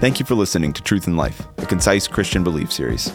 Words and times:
Thank 0.00 0.20
you 0.20 0.26
for 0.26 0.36
listening 0.36 0.72
to 0.74 0.82
Truth 0.82 1.08
in 1.08 1.16
Life, 1.16 1.42
a 1.58 1.66
concise 1.66 2.06
Christian 2.06 2.44
belief 2.44 2.72
series. 2.72 3.14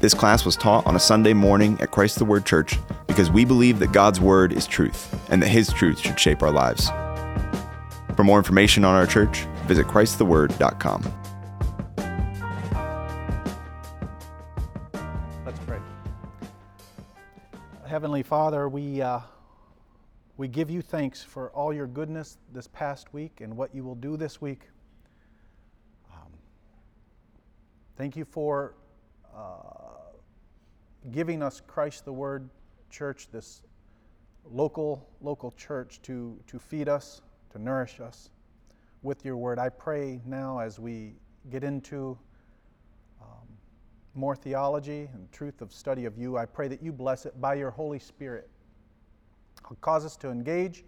This 0.00 0.12
class 0.12 0.44
was 0.44 0.54
taught 0.54 0.86
on 0.86 0.96
a 0.96 1.00
Sunday 1.00 1.32
morning 1.32 1.78
at 1.80 1.90
Christ 1.90 2.18
the 2.18 2.26
Word 2.26 2.44
Church 2.44 2.78
because 3.06 3.30
we 3.30 3.44
believe 3.44 3.78
that 3.78 3.92
God's 3.92 4.20
Word 4.20 4.52
is 4.52 4.66
truth 4.66 5.18
and 5.30 5.42
that 5.42 5.48
His 5.48 5.72
truth 5.72 5.98
should 5.98 6.20
shape 6.20 6.42
our 6.42 6.50
lives. 6.50 6.90
For 8.16 8.24
more 8.24 8.38
information 8.38 8.84
on 8.84 8.94
our 8.94 9.06
church, 9.06 9.46
visit 9.66 9.86
ChristTheWord.com. 9.86 11.12
Let's 15.44 15.58
pray. 15.60 15.78
Heavenly 17.86 18.22
Father, 18.22 18.68
we, 18.68 19.00
uh, 19.00 19.20
we 20.36 20.48
give 20.48 20.70
you 20.70 20.82
thanks 20.82 21.22
for 21.22 21.50
all 21.52 21.72
your 21.72 21.86
goodness 21.86 22.36
this 22.52 22.66
past 22.68 23.14
week 23.14 23.40
and 23.40 23.56
what 23.56 23.74
you 23.74 23.84
will 23.84 23.94
do 23.94 24.16
this 24.16 24.40
week. 24.40 24.68
Um, 26.12 26.32
thank 27.96 28.16
you 28.16 28.24
for 28.24 28.74
uh, 29.34 30.12
giving 31.12 31.42
us 31.42 31.62
Christ 31.66 32.04
the 32.04 32.12
Word 32.12 32.48
Church, 32.90 33.28
this 33.32 33.62
local 34.44 35.08
local 35.20 35.52
church, 35.52 36.00
to, 36.02 36.38
to 36.46 36.58
feed 36.58 36.88
us, 36.88 37.22
to 37.52 37.58
nourish 37.58 38.00
us 38.00 38.30
with 39.02 39.24
your 39.24 39.36
Word. 39.36 39.58
I 39.58 39.68
pray 39.70 40.20
now 40.26 40.58
as 40.58 40.78
we 40.78 41.14
get 41.50 41.64
into 41.64 42.18
um, 43.20 43.48
more 44.14 44.36
theology 44.36 45.08
and 45.12 45.30
truth 45.32 45.62
of 45.62 45.72
study 45.72 46.04
of 46.04 46.18
you, 46.18 46.36
I 46.36 46.46
pray 46.46 46.68
that 46.68 46.82
you 46.82 46.92
bless 46.92 47.26
it 47.26 47.40
by 47.40 47.54
your 47.54 47.70
Holy 47.70 47.98
Spirit. 47.98 48.48
Cause 49.80 50.04
us 50.04 50.16
to 50.18 50.30
engage 50.30 50.84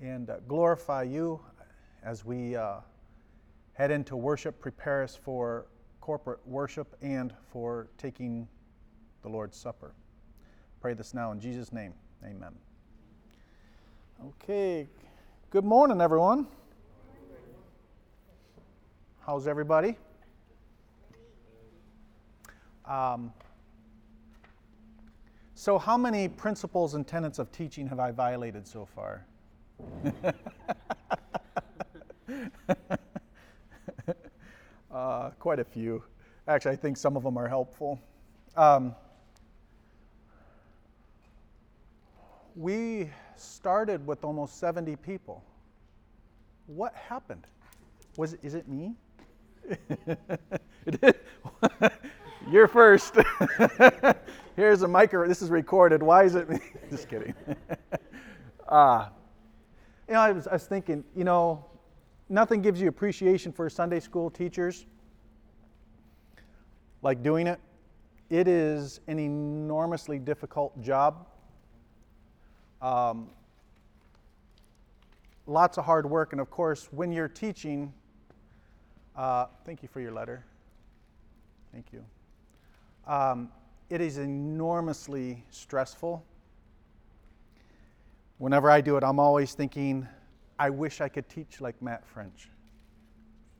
and 0.00 0.30
uh, 0.30 0.36
glorify 0.48 1.02
you 1.02 1.40
as 2.02 2.24
we 2.24 2.56
uh, 2.56 2.76
head 3.74 3.90
into 3.90 4.16
worship. 4.16 4.60
Prepare 4.60 5.02
us 5.02 5.14
for 5.14 5.66
corporate 6.04 6.46
worship 6.46 6.94
and 7.00 7.32
for 7.50 7.88
taking 7.96 8.46
the 9.22 9.28
Lord's 9.30 9.56
Supper. 9.56 9.94
Pray 10.82 10.92
this 10.92 11.14
now 11.14 11.32
in 11.32 11.40
Jesus' 11.40 11.72
name. 11.72 11.94
Amen. 12.22 12.52
Okay. 14.26 14.86
Good 15.48 15.64
morning, 15.64 16.02
everyone. 16.02 16.46
How's 19.20 19.46
everybody? 19.46 19.96
Um, 22.84 23.32
so, 25.54 25.78
how 25.78 25.96
many 25.96 26.28
principles 26.28 26.92
and 26.92 27.06
tenets 27.06 27.38
of 27.38 27.50
teaching 27.50 27.86
have 27.86 27.98
I 27.98 28.10
violated 28.10 28.66
so 28.66 28.84
far? 28.84 29.24
quite 35.44 35.60
a 35.60 35.64
few. 35.64 36.02
Actually, 36.48 36.72
I 36.72 36.76
think 36.76 36.96
some 36.96 37.18
of 37.18 37.22
them 37.22 37.36
are 37.36 37.46
helpful. 37.46 38.00
Um, 38.56 38.94
we 42.56 43.10
started 43.36 44.06
with 44.06 44.24
almost 44.24 44.58
70 44.58 44.96
people. 44.96 45.44
What 46.66 46.94
happened? 46.94 47.46
Was 48.16 48.32
is 48.42 48.54
it 48.54 48.66
me? 48.68 48.94
You're 52.50 52.66
first. 52.66 53.18
Here's 54.56 54.80
a 54.80 54.88
micro. 54.88 55.28
This 55.28 55.42
is 55.42 55.50
recorded. 55.50 56.02
Why 56.02 56.24
is 56.24 56.36
it 56.36 56.48
me? 56.48 56.58
Just 56.90 57.06
kidding. 57.06 57.34
uh, 58.66 59.08
you 60.08 60.14
know, 60.14 60.20
I 60.20 60.32
was, 60.32 60.46
I 60.46 60.54
was 60.54 60.64
thinking, 60.64 61.04
you 61.14 61.24
know, 61.24 61.66
nothing 62.30 62.62
gives 62.62 62.80
you 62.80 62.88
appreciation 62.88 63.52
for 63.52 63.68
Sunday 63.68 64.00
school 64.00 64.30
teachers 64.30 64.86
like 67.04 67.22
doing 67.22 67.46
it. 67.46 67.60
It 68.30 68.48
is 68.48 69.00
an 69.06 69.18
enormously 69.18 70.18
difficult 70.18 70.80
job. 70.80 71.28
Um, 72.80 73.28
lots 75.46 75.76
of 75.76 75.84
hard 75.84 76.08
work, 76.08 76.32
and 76.32 76.40
of 76.40 76.50
course, 76.50 76.88
when 76.90 77.12
you're 77.12 77.28
teaching, 77.28 77.92
uh, 79.14 79.46
thank 79.64 79.82
you 79.82 79.88
for 79.88 80.00
your 80.00 80.12
letter. 80.12 80.44
Thank 81.72 81.92
you. 81.92 82.04
Um, 83.06 83.50
it 83.90 84.00
is 84.00 84.16
enormously 84.16 85.44
stressful. 85.50 86.24
Whenever 88.38 88.70
I 88.70 88.80
do 88.80 88.96
it, 88.96 89.04
I'm 89.04 89.20
always 89.20 89.52
thinking, 89.52 90.08
I 90.58 90.70
wish 90.70 91.02
I 91.02 91.10
could 91.10 91.28
teach 91.28 91.60
like 91.60 91.80
Matt 91.82 92.06
French. 92.06 92.48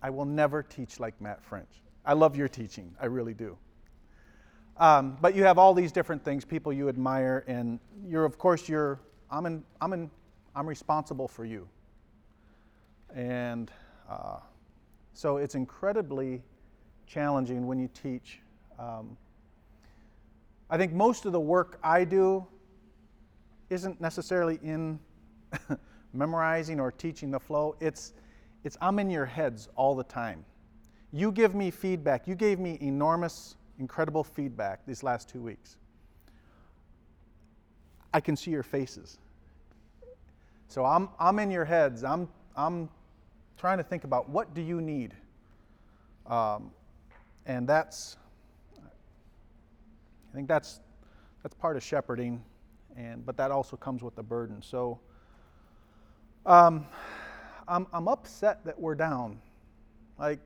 I 0.03 0.09
will 0.09 0.25
never 0.25 0.63
teach 0.63 0.99
like 0.99 1.21
Matt 1.21 1.45
French. 1.45 1.84
I 2.05 2.13
love 2.13 2.37
your 2.37 2.49
teaching, 2.49 2.95
I 3.01 3.07
really 3.07 3.35
do. 3.35 3.57
Um, 4.77 5.17
but 5.21 5.35
you 5.35 5.45
have 5.45 5.57
all 5.57 5.73
these 5.73 5.93
different 5.93 6.25
things, 6.25 6.45
people 6.45 6.73
you 6.73 6.89
admire, 6.89 7.45
and 7.47 7.79
you're, 8.07 8.25
of 8.25 8.39
course, 8.39 8.69
you're, 8.69 9.01
I'm, 9.31 9.47
in, 9.47 9.63
I'm, 9.81 9.93
in, 9.93 10.11
I'm 10.57 10.67
responsible 10.67 11.29
for 11.29 11.45
you. 11.45 11.69
And 13.15 13.71
uh, 14.11 14.39
so 15.13 15.37
it's 15.37 15.55
incredibly 15.55 16.43
challenging 17.07 17.67
when 17.67 17.79
you 17.79 17.89
teach. 17.95 18.41
Um, 18.79 19.17
I 20.69 20.77
think 20.77 20.93
most 20.93 21.25
of 21.25 21.33
the 21.33 21.41
work 21.41 21.79
I 21.83 22.05
do 22.05 22.45
isn't 23.71 24.01
necessarily 24.01 24.59
in 24.63 24.99
memorizing 26.13 26.81
or 26.81 26.91
teaching 26.91 27.31
the 27.31 27.39
flow. 27.39 27.77
It's, 27.81 28.13
it's 28.65 28.77
I'm 28.81 28.99
in 28.99 29.09
your 29.09 29.27
heads 29.27 29.69
all 29.77 29.95
the 29.95 30.05
time. 30.05 30.45
You 31.15 31.31
give 31.31 31.55
me 31.55 31.71
feedback. 31.71 32.27
You 32.27 32.35
gave 32.35 32.59
me 32.59 32.77
enormous, 32.81 33.55
incredible 33.79 34.25
feedback 34.25 34.85
these 34.85 35.05
last 35.05 35.29
two 35.29 35.41
weeks. 35.41 35.77
I 38.13 38.19
can 38.19 38.37
see 38.37 38.51
your 38.51 38.65
faces. 38.65 39.19
So 40.67 40.85
I'm, 40.85 41.09
I'm 41.21 41.39
in 41.39 41.53
your 41.53 41.65
heads. 41.65 42.03
I'm, 42.03 42.29
I'm 42.57 42.89
trying 43.57 43.79
to 43.79 43.85
think 43.85 44.03
about 44.03 44.29
what 44.29 44.55
do 44.55 44.61
you 44.61 44.81
need? 44.81 45.15
Um, 46.27 46.73
and 47.47 47.69
that's, 47.69 48.17
I 48.77 50.35
think 50.35 50.49
that's, 50.49 50.81
that's 51.45 51.55
part 51.55 51.77
of 51.77 51.85
shepherding, 51.85 52.43
and, 52.97 53.25
but 53.25 53.37
that 53.37 53.53
also 53.53 53.77
comes 53.77 54.03
with 54.03 54.17
the 54.17 54.23
burden. 54.25 54.61
So 54.63 54.99
um, 56.45 56.89
I'm, 57.69 57.87
I'm 57.93 58.09
upset 58.09 58.65
that 58.65 58.81
we're 58.81 58.97
down. 58.97 59.39
Like, 60.19 60.41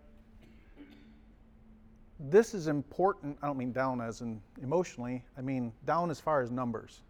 this 2.19 2.55
is 2.55 2.67
important. 2.67 3.39
I 3.43 3.47
don't 3.47 3.59
mean 3.59 3.73
down 3.73 4.01
as 4.01 4.21
in 4.21 4.41
emotionally, 4.63 5.25
I 5.37 5.41
mean 5.41 5.73
down 5.85 6.11
as 6.11 6.21
far 6.21 6.41
as 6.41 6.51
numbers. 6.51 7.01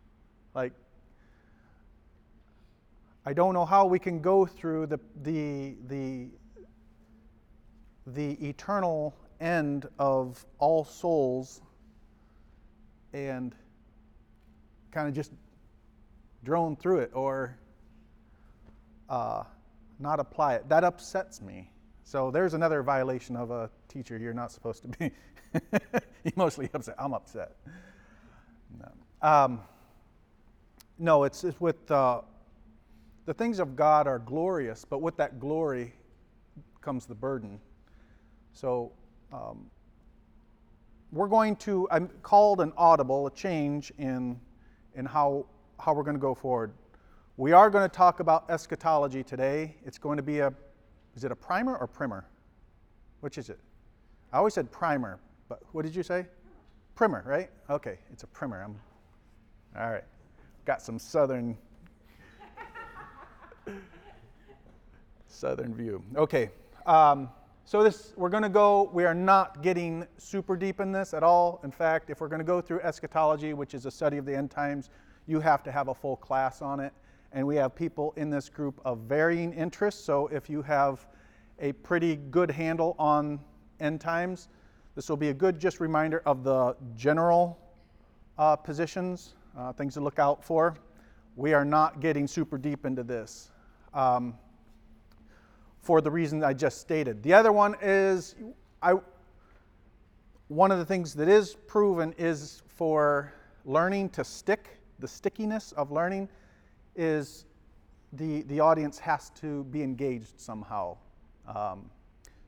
Like, 0.55 0.73
I 3.25 3.33
don't 3.33 3.55
know 3.55 3.65
how 3.65 3.87
we 3.87 3.99
can 3.99 4.21
go 4.21 4.47
through 4.47 4.87
the, 4.87 5.01
the, 5.23 5.75
the, 5.89 6.29
the 8.07 8.49
eternal 8.49 9.15
end 9.41 9.89
of 9.99 10.45
all 10.59 10.85
souls 10.85 11.61
and 13.13 13.55
kind 14.91 15.09
of 15.09 15.15
just 15.15 15.33
drone 16.45 16.77
through 16.77 17.01
it 17.01 17.11
or 17.15 17.57
uh, 19.09 19.43
not 19.99 20.21
apply 20.21 20.55
it. 20.55 20.69
That 20.69 20.85
upsets 20.85 21.41
me. 21.41 21.71
So 22.09 22.31
there's 22.31 22.55
another 22.55 22.83
violation 22.83 23.37
of 23.37 23.51
a 23.51 23.69
teacher. 23.87 24.17
You're 24.17 24.33
not 24.33 24.51
supposed 24.51 24.81
to 24.81 24.89
be 24.89 25.11
emotionally 26.35 26.71
upset. 26.73 26.95
I'm 26.99 27.13
upset. 27.13 27.55
No, 28.81 29.29
um, 29.29 29.61
no 30.99 31.25
it's, 31.25 31.45
it's 31.45 31.61
with 31.61 31.91
uh, 31.91 32.23
the 33.27 33.35
things 33.35 33.59
of 33.59 33.77
God 33.77 34.07
are 34.07 34.21
glorious, 34.21 34.87
but 34.89 35.03
with 35.03 35.19
that 35.19 35.39
glory 35.39 35.93
comes 36.81 37.05
the 37.05 37.15
burden. 37.15 37.61
So 38.55 38.91
um, 39.31 39.67
we're 41.13 41.29
going 41.29 41.57
to, 41.57 41.89
I'm 41.91 42.09
called 42.23 42.63
an 42.63 42.73
audible, 42.79 43.27
a 43.27 43.31
change 43.33 43.93
in, 43.99 44.41
in 44.95 45.05
how, 45.05 45.45
how 45.79 45.93
we're 45.93 46.05
going 46.05 46.17
to 46.17 46.23
go 46.23 46.35
forward. 46.35 46.73
We 47.37 47.53
are 47.53 47.69
going 47.69 47.87
to 47.87 47.95
talk 47.95 48.21
about 48.21 48.51
eschatology 48.51 49.23
today. 49.23 49.77
It's 49.85 49.99
going 49.99 50.17
to 50.17 50.23
be 50.23 50.39
a, 50.39 50.55
is 51.19 51.25
it 51.25 51.33
a 51.33 51.37
primer 51.37 51.77
or 51.77 51.89
primer? 51.89 52.25
Which 53.23 53.39
is 53.39 53.51
it? 53.51 53.59
I 54.33 54.37
always 54.37 54.55
said 54.55 54.71
primer, 54.71 55.19
but 55.49 55.59
what 55.73 55.85
did 55.85 55.93
you 55.93 56.05
say? 56.05 56.27
Primer, 56.95 57.25
right? 57.27 57.51
Okay, 57.69 57.99
it's 58.13 58.23
a 58.23 58.29
primer. 58.29 58.63
I'm, 58.63 58.79
all 59.77 59.91
right. 59.91 60.05
Got 60.65 60.81
some 60.81 60.97
southern 60.97 61.59
southern 65.27 65.75
view. 65.75 66.05
Okay. 66.15 66.51
Um, 66.87 67.29
so 67.65 67.83
this 67.83 68.13
we're 68.17 68.29
going 68.29 68.45
to 68.45 68.49
go. 68.49 68.89
We 68.93 69.05
are 69.05 69.13
not 69.13 69.61
getting 69.61 70.07
super 70.19 70.57
deep 70.57 70.79
in 70.79 70.93
this 70.93 71.15
at 71.15 71.25
all. 71.25 71.61
In 71.65 71.73
fact, 71.73 72.11
if 72.11 72.21
we're 72.21 72.29
going 72.29 72.39
to 72.39 72.45
go 72.45 72.61
through 72.61 72.79
eschatology, 72.83 73.55
which 73.55 73.75
is 73.75 73.87
a 73.87 73.91
study 73.91 74.19
of 74.19 74.25
the 74.25 74.37
end 74.37 74.53
times, 74.53 74.91
you 75.27 75.41
have 75.41 75.65
to 75.65 75.73
have 75.73 75.89
a 75.89 75.95
full 75.95 76.15
class 76.15 76.63
on 76.63 76.79
it. 76.79 76.93
And 77.33 77.47
we 77.47 77.57
have 77.57 77.75
people 77.75 78.15
in 78.17 78.31
this 78.31 78.49
group 78.49 78.81
of 78.85 78.99
varying 79.01 79.53
interests. 79.53 80.03
So 80.03 80.29
if 80.29 80.49
you 80.49 80.63
have 80.63 81.07
a 81.61 81.73
pretty 81.73 82.17
good 82.17 82.51
handle 82.51 82.95
on 82.99 83.41
end 83.81 84.01
times. 84.01 84.49
This 84.95 85.09
will 85.09 85.17
be 85.17 85.29
a 85.29 85.35
good 85.35 85.59
just 85.59 85.81
reminder 85.81 86.23
of 86.27 86.45
the 86.45 86.77
general 86.97 87.59
uh, 88.37 88.57
positions, 88.57 89.35
uh, 89.57 89.73
things 89.73 89.95
to 89.95 90.01
look 90.01 90.19
out 90.19 90.45
for. 90.45 90.77
We 91.37 91.55
are 91.55 91.65
not 91.65 92.01
getting 92.01 92.27
super 92.27 92.59
deep 92.59 92.85
into 92.85 93.03
this 93.03 93.51
um, 93.95 94.35
for 95.81 96.01
the 96.01 96.11
reason 96.11 96.43
I 96.43 96.53
just 96.53 96.81
stated. 96.81 97.23
The 97.23 97.33
other 97.33 97.53
one 97.53 97.77
is 97.81 98.35
I, 98.83 98.95
one 100.49 100.71
of 100.71 100.79
the 100.79 100.85
things 100.85 101.15
that 101.15 101.29
is 101.29 101.57
proven 101.67 102.15
is 102.19 102.63
for 102.67 103.33
learning 103.65 104.11
to 104.11 104.25
stick, 104.25 104.81
the 104.99 105.09
stickiness 105.09 105.73
of 105.73 105.93
learning 105.93 106.29
is 106.99 107.47
the, 108.13 108.43
the 108.43 108.61
audience 108.61 108.99
has 108.99 109.31
to 109.31 109.65
be 109.65 109.83
engaged 109.83 110.39
somehow. 110.39 110.99
Um, 111.47 111.91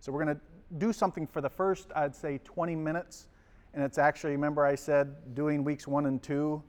so 0.00 0.12
we're 0.12 0.24
going 0.24 0.36
to 0.36 0.42
do 0.78 0.92
something 0.92 1.26
for 1.26 1.40
the 1.40 1.48
first, 1.48 1.88
I'd 1.94 2.14
say, 2.14 2.38
20 2.44 2.74
minutes. 2.74 3.28
And 3.72 3.84
it's 3.84 3.96
actually, 3.96 4.32
remember 4.32 4.66
I 4.66 4.74
said 4.74 5.34
doing 5.34 5.62
weeks 5.62 5.86
one 5.86 6.06
and 6.06 6.20
two 6.22 6.62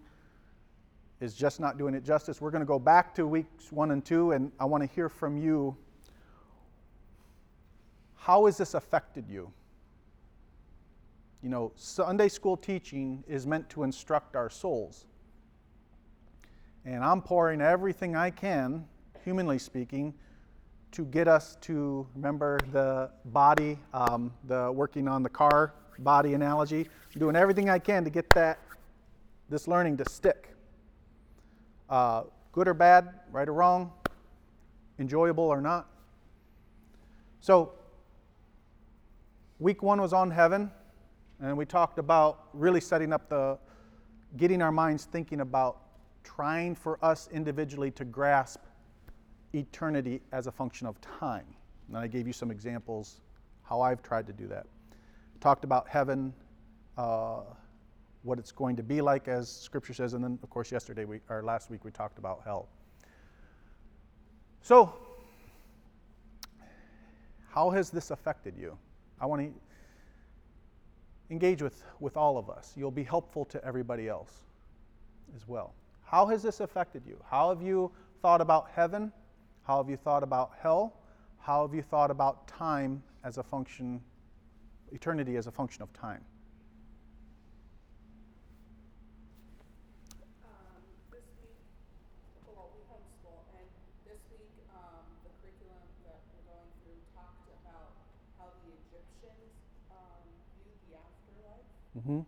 is 1.19 1.33
just 1.33 1.59
not 1.59 1.77
doing 1.77 1.93
it 1.93 2.03
justice. 2.03 2.39
We're 2.39 2.51
going 2.51 2.61
to 2.61 2.67
go 2.67 2.79
back 2.79 3.15
to 3.15 3.25
weeks 3.27 3.71
one 3.71 3.91
and 3.91 4.03
two, 4.05 4.31
and 4.31 4.51
I 4.59 4.65
want 4.65 4.83
to 4.83 4.89
hear 4.93 5.09
from 5.09 5.37
you. 5.37 5.75
How 8.15 8.45
has 8.45 8.57
this 8.57 8.75
affected 8.75 9.27
you? 9.27 9.51
You 11.41 11.49
know, 11.49 11.71
Sunday 11.75 12.27
school 12.27 12.55
teaching 12.55 13.23
is 13.27 13.47
meant 13.47 13.67
to 13.71 13.83
instruct 13.83 14.35
our 14.35 14.49
souls. 14.49 15.05
And 16.85 17.03
I'm 17.03 17.21
pouring 17.21 17.61
everything 17.61 18.15
I 18.15 18.31
can, 18.31 18.85
humanly 19.23 19.59
speaking, 19.59 20.13
to 20.91 21.05
get 21.05 21.27
us 21.27 21.57
to 21.61 22.07
remember 22.15 22.59
the 22.71 23.11
body, 23.25 23.77
um, 23.93 24.33
the 24.47 24.71
working 24.71 25.07
on 25.07 25.23
the 25.23 25.29
car 25.29 25.73
body 25.99 26.33
analogy. 26.33 26.87
I'm 27.13 27.19
doing 27.19 27.35
everything 27.35 27.69
I 27.69 27.79
can 27.79 28.03
to 28.03 28.09
get 28.09 28.29
that 28.31 28.59
this 29.49 29.67
learning 29.67 29.97
to 29.97 30.09
stick. 30.09 30.55
Uh, 31.89 32.23
good 32.51 32.67
or 32.67 32.73
bad, 32.73 33.09
right 33.31 33.47
or 33.47 33.53
wrong, 33.53 33.91
enjoyable 34.97 35.43
or 35.43 35.61
not. 35.61 35.87
So, 37.41 37.73
week 39.59 39.83
one 39.83 40.01
was 40.01 40.13
on 40.13 40.31
heaven, 40.31 40.71
and 41.41 41.57
we 41.57 41.65
talked 41.65 41.99
about 41.99 42.47
really 42.53 42.79
setting 42.79 43.11
up 43.11 43.29
the, 43.29 43.57
getting 44.37 44.61
our 44.61 44.71
minds 44.71 45.05
thinking 45.05 45.41
about 45.41 45.81
trying 46.23 46.75
for 46.75 47.03
us 47.03 47.29
individually 47.31 47.91
to 47.91 48.05
grasp 48.05 48.61
eternity 49.53 50.21
as 50.31 50.47
a 50.47 50.51
function 50.51 50.87
of 50.87 50.99
time. 51.01 51.45
And 51.87 51.97
I 51.97 52.07
gave 52.07 52.27
you 52.27 52.33
some 52.33 52.51
examples 52.51 53.21
how 53.63 53.81
I've 53.81 54.01
tried 54.01 54.27
to 54.27 54.33
do 54.33 54.47
that. 54.47 54.65
Talked 55.39 55.63
about 55.63 55.87
heaven, 55.87 56.33
uh, 56.97 57.41
what 58.23 58.37
it's 58.37 58.51
going 58.51 58.75
to 58.75 58.83
be 58.83 59.01
like, 59.01 59.27
as 59.27 59.49
Scripture 59.49 59.93
says, 59.93 60.13
and 60.13 60.23
then, 60.23 60.37
of 60.43 60.49
course, 60.49 60.71
yesterday 60.71 61.05
we, 61.05 61.19
or 61.29 61.43
last 61.43 61.69
week 61.69 61.83
we 61.83 61.91
talked 61.91 62.19
about 62.19 62.41
hell. 62.43 62.67
So, 64.61 64.93
how 67.49 67.71
has 67.71 67.89
this 67.89 68.11
affected 68.11 68.55
you? 68.57 68.77
I 69.19 69.25
want 69.25 69.41
to 69.41 69.53
engage 71.31 71.61
with, 71.61 71.83
with 71.99 72.15
all 72.15 72.37
of 72.37 72.49
us. 72.49 72.73
You'll 72.75 72.91
be 72.91 73.03
helpful 73.03 73.45
to 73.45 73.63
everybody 73.65 74.07
else 74.07 74.33
as 75.35 75.47
well. 75.47 75.73
How 76.11 76.25
has 76.25 76.43
this 76.43 76.59
affected 76.59 77.03
you? 77.07 77.17
How 77.31 77.47
have 77.47 77.61
you 77.61 77.89
thought 78.21 78.41
about 78.41 78.69
heaven? 78.75 79.13
How 79.63 79.77
have 79.77 79.89
you 79.89 79.95
thought 79.95 80.23
about 80.23 80.51
hell? 80.61 80.93
How 81.39 81.65
have 81.65 81.73
you 81.73 81.81
thought 81.81 82.11
about 82.11 82.49
time 82.49 83.01
as 83.23 83.37
a 83.37 83.43
function, 83.43 84.01
eternity 84.91 85.37
as 85.37 85.47
a 85.47 85.51
function 85.51 85.81
of 85.83 85.93
time? 85.93 86.19
Um, 102.05 102.25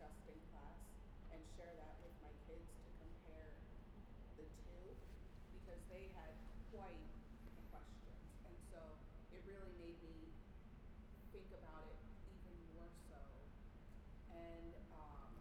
discussed 0.00 0.32
in 0.32 0.40
class 0.48 0.80
and 1.28 1.36
share 1.60 1.76
that 1.76 2.00
with 2.00 2.16
my 2.24 2.32
kids 2.48 2.64
to 2.72 2.88
compare 3.04 3.52
the 4.40 4.48
two 4.64 4.96
because 5.52 5.76
they 5.92 6.08
had 6.16 6.32
quite 6.72 7.04
the 7.52 7.60
questions. 7.68 8.16
And 8.48 8.56
so 8.72 8.80
it 9.28 9.44
really 9.44 9.76
made 9.76 10.00
me 10.00 10.32
think 11.36 11.52
about 11.52 11.84
it 11.84 12.00
even 12.32 12.56
more 12.72 12.88
so. 13.12 13.20
And 14.32 14.72
um, 14.96 15.36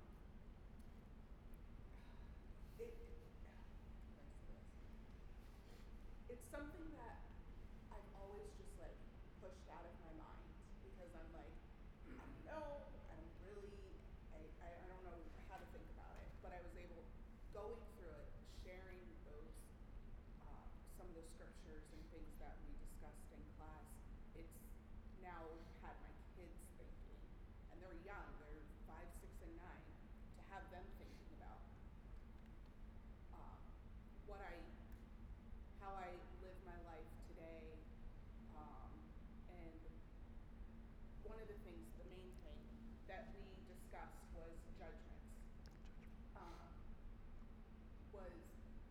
it, 2.83 2.91
it's 6.35 6.44
something 6.51 6.83
that 7.00 7.15
I've 7.95 8.11
always 8.19 8.51
just 8.59 8.75
like 8.75 9.00
pushed 9.39 9.71
out 9.71 9.88
of 9.88 9.95
my 10.03 10.11
mind 10.19 10.51
because 10.83 11.15
I'm 11.15 11.31
like, 11.31 11.56
I 12.11 12.19
don't 12.19 12.44
know, 12.44 12.91
I 13.07 13.15
don't 13.15 13.35
really, 13.47 13.71
I, 14.35 14.44
I, 14.59 14.67
I 14.83 14.85
don't 14.91 15.07
know 15.07 15.15
how 15.50 15.57
to 15.57 15.65
think 15.73 15.85
about 15.97 16.13
it. 16.21 16.29
But 16.45 16.53
I 16.53 16.61
was 16.61 16.73
able, 16.77 17.01
going 17.53 17.81
through 17.97 18.13
it, 18.13 18.29
sharing 18.61 19.01
those, 19.25 19.53
uh, 20.45 20.65
some 20.97 21.09
of 21.09 21.15
the 21.18 21.25
scriptures 21.25 21.85
and 21.94 22.01
things 22.13 22.28
that 22.39 22.56
we 22.63 22.71
discussed 22.80 23.30
in 23.36 23.41
class, 23.59 23.88
it's 24.36 24.59
now 25.19 25.44
had 25.83 25.95
my 26.00 26.13
kids 26.36 26.56
thinking. 26.80 27.19
And 27.71 27.75
they're 27.83 28.01
young, 28.07 28.27
they're 28.39 28.63
five, 28.88 29.07
six, 29.19 29.31
and 29.44 29.56
nine, 29.59 29.88
to 30.39 30.41
have 30.51 30.63
them 30.71 30.83
thinking 30.95 31.31
about 31.36 31.59
um, 33.36 33.59
what 34.27 34.39
I, 34.39 34.56
how 35.83 35.91
I 35.95 36.09
live 36.39 36.57
my 36.63 36.80
life 36.88 37.12
today, 37.27 37.75
um, 38.56 38.92
and 39.51 39.80
one 41.27 41.39
of 41.39 41.47
the 41.51 41.59
things, 41.68 41.83
the 42.00 42.07
main 42.07 42.31
thing 42.47 42.63
that 43.12 43.35
we 43.35 43.44
discussed 43.68 44.24
was 44.31 44.56
judgments. 44.80 45.27
Um, 46.39 46.71
was 48.15 48.35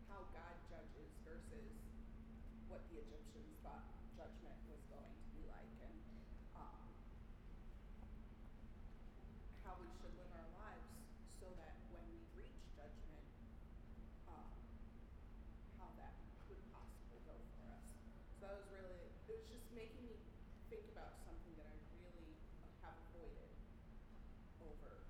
how 0.07 0.25
God 0.33 0.55
judges 0.69 1.11
versus 1.25 1.69
the 2.89 2.99
Egyptians 3.05 3.53
thought 3.61 3.85
judgment 4.17 4.57
was 4.69 4.81
going 4.89 5.05
to 5.13 5.29
be 5.37 5.45
like, 5.47 5.69
and 5.85 5.97
um, 6.57 6.81
how 9.63 9.77
we 9.77 9.87
should 10.01 10.13
live 10.17 10.31
our 10.33 10.49
lives 10.57 10.89
so 11.39 11.47
that 11.55 11.77
when 11.93 12.03
we 12.09 12.21
reach 12.35 12.57
judgment, 12.73 13.25
um, 14.27 14.49
how 15.77 15.89
that 16.01 16.17
would 16.49 16.63
possibly 16.73 17.21
go 17.29 17.37
for 17.55 17.63
us. 17.77 17.85
So 18.41 18.49
that 18.49 18.53
was 18.57 18.67
really, 18.73 19.05
it 19.29 19.33
was 19.37 19.45
just 19.45 19.65
making 19.71 20.03
me 20.09 20.17
think 20.73 20.85
about 20.93 21.21
something 21.25 21.53
that 21.61 21.69
I 21.69 21.77
really 22.01 22.33
have 22.81 22.97
avoided 23.09 23.53
over 24.61 25.05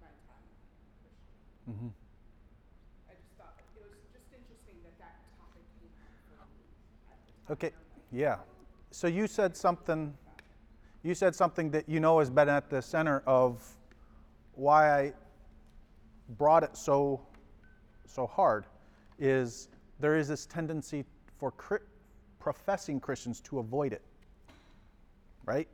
my 0.00 0.12
time 0.28 0.48
a 0.84 0.92
Christian. 1.00 1.36
Mm-hmm. 1.68 1.92
I 3.08 3.12
just 3.16 3.32
thought 3.40 3.56
it 3.76 3.84
was 3.88 4.04
just 4.12 4.28
interesting 4.32 4.78
that 4.84 4.96
that 5.00 5.16
topic 5.36 5.66
came 5.80 5.92
up 6.00 6.14
for 6.28 6.38
me 6.54 6.64
at 7.12 7.18
the 7.26 7.32
time. 7.41 7.41
Okay, 7.52 7.72
yeah. 8.10 8.38
So 8.92 9.06
you 9.06 9.26
said 9.26 9.54
something. 9.54 10.14
You 11.02 11.14
said 11.14 11.34
something 11.34 11.70
that 11.72 11.86
you 11.86 12.00
know 12.00 12.18
has 12.18 12.30
been 12.30 12.48
at 12.48 12.70
the 12.70 12.80
center 12.80 13.22
of 13.26 13.62
why 14.54 14.90
I 14.90 15.12
brought 16.38 16.62
it 16.62 16.74
so 16.74 17.20
so 18.06 18.26
hard. 18.26 18.64
Is 19.18 19.68
there 20.00 20.16
is 20.16 20.28
this 20.28 20.46
tendency 20.46 21.04
for 21.38 21.50
cri- 21.50 21.86
professing 22.40 22.98
Christians 22.98 23.38
to 23.42 23.58
avoid 23.58 23.92
it, 23.92 24.02
right? 25.44 25.68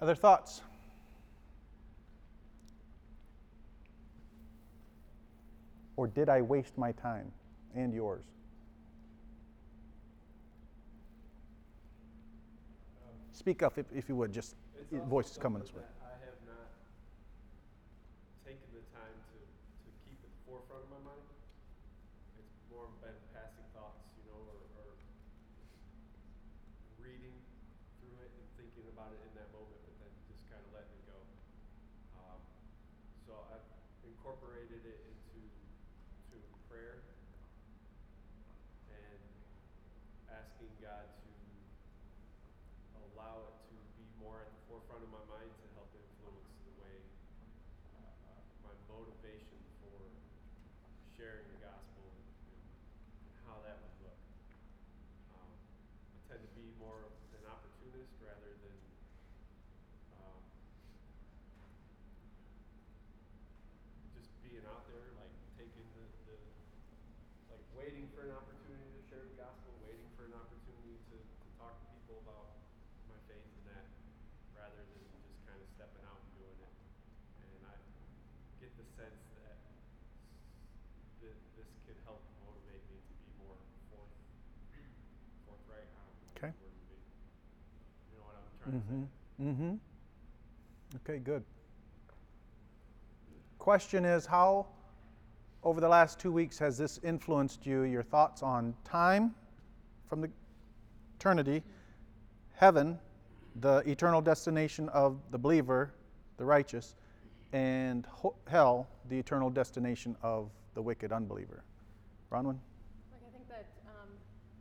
Other 0.00 0.14
thoughts? 0.14 0.62
Or 5.96 6.06
did 6.06 6.28
I 6.28 6.42
waste 6.42 6.76
my 6.76 6.92
time 6.92 7.30
and 7.74 7.94
yours? 7.94 8.24
Speak 13.32 13.62
up 13.62 13.78
if, 13.78 13.86
if 13.94 14.08
you 14.08 14.16
would, 14.16 14.32
just 14.32 14.56
It's 14.90 15.04
voice 15.06 15.30
is 15.30 15.38
coming 15.38 15.60
this 15.60 15.74
way. 15.74 15.82
that 15.82 15.90
I 16.06 16.14
have 16.24 16.38
not 16.46 16.70
taken 18.46 18.66
the 18.72 18.82
time 18.94 19.16
to, 19.34 19.38
to 19.38 19.90
keep 20.06 20.18
at 20.22 20.30
the 20.30 20.42
forefront 20.46 20.82
of 20.86 20.90
my 20.90 21.02
mind. 21.02 21.22
It's 22.38 22.54
more 22.70 22.86
been 23.02 23.14
passing 23.34 23.66
thoughts, 23.74 24.00
you 24.18 24.24
know, 24.30 24.38
or, 24.38 24.58
or 24.80 24.88
reading 27.02 27.34
through 28.00 28.16
it 28.22 28.30
and 28.32 28.46
thinking 28.56 28.86
about 28.94 29.12
it 29.12 29.20
in 29.28 29.32
that 29.36 29.50
moment, 29.52 29.76
but 29.82 29.94
then 29.98 30.12
just 30.30 30.46
kind 30.48 30.62
of 30.62 30.70
letting 30.72 30.94
it 30.94 31.06
go. 31.10 31.18
Um, 32.22 32.40
so 33.26 33.34
I've 33.50 33.66
incorporated 34.06 34.82
it 34.88 34.98
into 35.10 35.42
to 36.32 36.38
prayer 36.70 37.02
and 38.94 39.20
asking 40.30 40.70
God 40.78 41.02
to 41.02 41.30
allow 43.14 43.42
it 43.46 43.54
to 43.70 43.74
be 43.98 44.06
more 44.22 44.38
at 44.42 44.50
the 44.50 44.62
forefront 44.74 45.06
of 45.06 45.12
my 45.14 45.22
mind 45.30 45.46
to 45.62 45.66
help 45.78 45.86
influence 45.94 46.50
the 46.66 46.74
way 46.82 46.98
my 48.66 48.74
motivation 48.90 49.62
for 49.78 50.02
sharing 51.14 51.46
the 51.46 51.62
gospel 51.62 52.02
and, 52.10 52.58
and 52.58 53.38
how 53.46 53.62
that 53.62 53.78
would 53.78 53.94
look. 54.02 54.18
Um, 55.30 55.54
I 56.10 56.18
tend 56.26 56.42
to 56.42 56.50
be 56.58 56.74
more 56.82 57.06
of 57.06 57.14
an 57.38 57.46
opportunist 57.46 58.18
rather 58.18 58.50
than 58.66 58.78
um, 60.18 60.42
just 64.18 64.34
being 64.42 64.66
out 64.66 64.90
there, 64.90 65.06
like 65.22 65.34
taking 65.54 65.86
the, 65.94 66.02
the 66.26 66.34
like 67.46 67.62
waiting 67.78 68.10
for 68.10 68.26
an 68.26 68.34
opportunity 68.34 68.90
to 68.90 69.02
share 69.06 69.22
the 69.22 69.38
gospel, 69.38 69.70
waiting 69.86 70.10
for 70.18 70.26
an 70.26 70.34
opportunity 70.34 70.98
to, 71.14 71.22
to 71.22 71.48
talk 71.62 71.78
to 71.78 71.86
people 71.94 72.18
about 72.26 72.58
my 73.06 73.22
faith 73.30 73.46
and 73.46 73.70
that, 73.70 73.86
rather 74.54 74.82
than 74.82 75.02
just 75.26 75.38
kind 75.44 75.58
of 75.60 75.66
stepping 75.76 76.04
out 76.08 76.18
and 76.22 76.30
doing 76.40 76.58
it. 76.62 76.74
And 77.42 77.60
I 77.68 77.74
get 78.62 78.72
the 78.80 78.83
sense 78.96 79.20
that 79.42 79.56
th- 81.20 81.38
this 81.56 81.68
could 81.86 81.98
help 82.04 82.20
motivate 82.46 82.82
me 82.90 82.98
to 82.98 83.14
be 83.18 83.30
more 83.42 83.58
forth, 83.90 84.12
forthright. 85.46 85.86
I 85.86 85.98
don't 85.98 86.14
know 86.14 86.30
what 86.30 86.44
Okay. 86.44 86.52
You 88.10 88.18
know 88.18 88.24
what 88.26 88.36
I'm 88.38 88.48
trying 88.62 88.80
to 88.80 88.86
say? 88.86 89.14
Mm-hmm. 89.42 89.74
Okay, 91.02 91.18
good. 91.18 91.42
Question 93.58 94.04
is 94.04 94.26
how, 94.26 94.66
over 95.62 95.80
the 95.80 95.88
last 95.88 96.20
two 96.20 96.30
weeks, 96.30 96.58
has 96.58 96.76
this 96.78 97.00
influenced 97.02 97.66
you? 97.66 97.82
Your 97.82 98.02
thoughts 98.02 98.42
on 98.42 98.74
time 98.84 99.34
from 100.08 100.20
the 100.20 100.30
eternity, 101.18 101.62
heaven, 102.54 102.98
the 103.60 103.78
eternal 103.88 104.20
destination 104.20 104.88
of 104.90 105.18
the 105.30 105.38
believer, 105.38 105.92
the 106.36 106.44
righteous, 106.44 106.94
and 107.54 108.02
ho- 108.10 108.34
hell, 108.50 108.90
the 109.06 109.14
eternal 109.14 109.46
destination 109.48 110.18
of 110.26 110.50
the 110.74 110.82
wicked 110.82 111.14
unbeliever. 111.14 111.62
Bronwyn? 112.26 112.58
Like 113.14 113.22
I 113.22 113.30
think 113.30 113.46
that 113.46 113.70
um, 113.86 114.10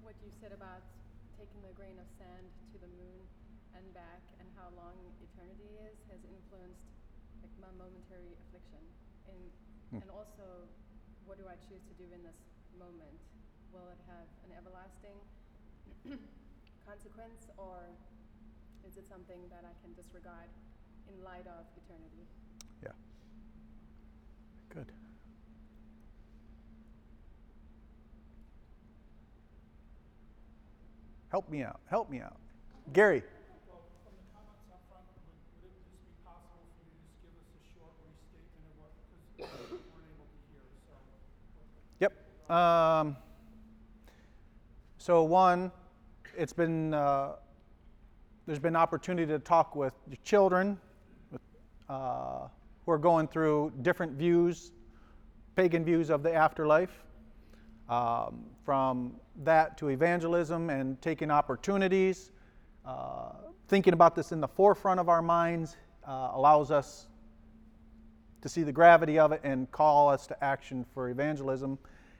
what 0.05 0.13
you 0.21 0.29
said 0.29 0.53
about 0.53 0.85
taking 1.33 1.57
the 1.65 1.73
grain 1.73 1.97
of 1.97 2.05
sand 2.21 2.45
to 2.69 2.77
the 2.77 2.85
moon 2.93 3.17
and 3.73 3.81
back, 3.97 4.21
and 4.37 4.45
how 4.53 4.69
long 4.77 4.93
eternity 5.25 5.73
is, 5.89 5.97
has 6.13 6.21
influenced 6.21 6.85
like 7.41 7.49
my 7.57 7.73
momentary 7.81 8.37
affliction, 8.45 8.85
and 9.25 9.41
Hmm. 9.89 10.05
and 10.05 10.09
also 10.13 10.69
what 11.25 11.37
do 11.41 11.45
I 11.49 11.57
choose 11.65 11.81
to 11.89 11.95
do 11.97 12.05
in 12.13 12.21
this 12.21 12.37
moment? 12.77 13.17
Will 13.73 13.89
it 13.89 14.01
have 14.05 14.29
an 14.45 14.53
everlasting 14.53 15.17
consequence, 16.89 17.49
or 17.57 17.89
is 18.85 18.97
it 19.01 19.09
something 19.09 19.49
that 19.49 19.65
I 19.65 19.73
can 19.81 19.97
disregard 19.97 20.49
in 21.09 21.17
light 21.25 21.49
of 21.49 21.65
eternity? 21.77 22.29
Yeah. 22.83 22.89
Good. 24.73 24.91
Help 31.29 31.49
me 31.49 31.63
out. 31.63 31.79
Help 31.89 32.09
me 32.09 32.19
out. 32.19 32.35
Gary. 32.91 33.23
Well, 33.67 33.81
from 34.03 34.13
the 34.17 34.25
comments 34.35 34.67
up 34.71 34.81
front, 34.89 35.05
would, 35.15 35.63
would 35.63 35.71
it 35.71 35.83
just 35.89 36.03
be 36.03 36.11
possible 36.25 36.67
for 36.75 36.83
you 36.83 36.91
to 36.91 37.07
just 37.07 37.15
give 37.23 37.31
us 37.39 37.47
a 37.55 37.61
short 37.71 37.93
restatement 38.03 38.67
of 38.67 38.75
what, 38.83 38.91
because 39.37 39.71
we 39.71 39.79
weren't 39.87 40.11
able 40.11 40.27
to 40.27 40.39
hear, 40.51 40.67
so. 40.83 40.99
Yep. 42.03 42.13
Um, 42.51 43.15
so 44.97 45.23
one, 45.23 45.71
it's 46.37 46.53
been 46.53 46.93
uh, 46.93 47.33
there's 48.45 48.59
been 48.59 48.75
opportunity 48.75 49.31
to 49.31 49.39
talk 49.39 49.75
with 49.75 49.93
your 50.07 50.17
children, 50.23 50.77
with, 51.31 51.41
uh, 51.87 52.47
who 52.85 52.91
are 52.91 52.97
going 52.97 53.27
through 53.27 53.71
different 53.81 54.13
views, 54.13 54.71
pagan 55.55 55.83
views 55.85 56.09
of 56.09 56.23
the 56.23 56.33
afterlife. 56.33 57.03
Um, 57.89 58.45
from 58.63 59.13
that 59.43 59.77
to 59.77 59.89
evangelism 59.89 60.69
and 60.69 61.01
taking 61.01 61.29
opportunities, 61.29 62.31
uh, 62.85 63.33
thinking 63.67 63.93
about 63.93 64.15
this 64.15 64.31
in 64.31 64.39
the 64.39 64.47
forefront 64.47 64.99
of 64.99 65.09
our 65.09 65.21
minds 65.21 65.75
uh, 66.07 66.31
allows 66.33 66.71
us 66.71 67.07
to 68.41 68.49
see 68.49 68.63
the 68.63 68.71
gravity 68.71 69.19
of 69.19 69.31
it 69.31 69.41
and 69.43 69.71
call 69.71 70.09
us 70.09 70.27
to 70.27 70.43
action 70.43 70.85
for 70.93 71.09
evangelism. 71.09 71.77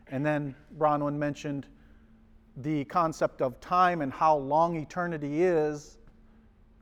And 0.08 0.26
then 0.26 0.56
Bronwyn 0.78 1.16
mentioned 1.16 1.68
the 2.58 2.86
concept 2.86 3.42
of 3.42 3.60
time 3.60 4.02
and 4.02 4.12
how 4.12 4.38
long 4.38 4.76
eternity 4.76 5.44
is 5.44 5.98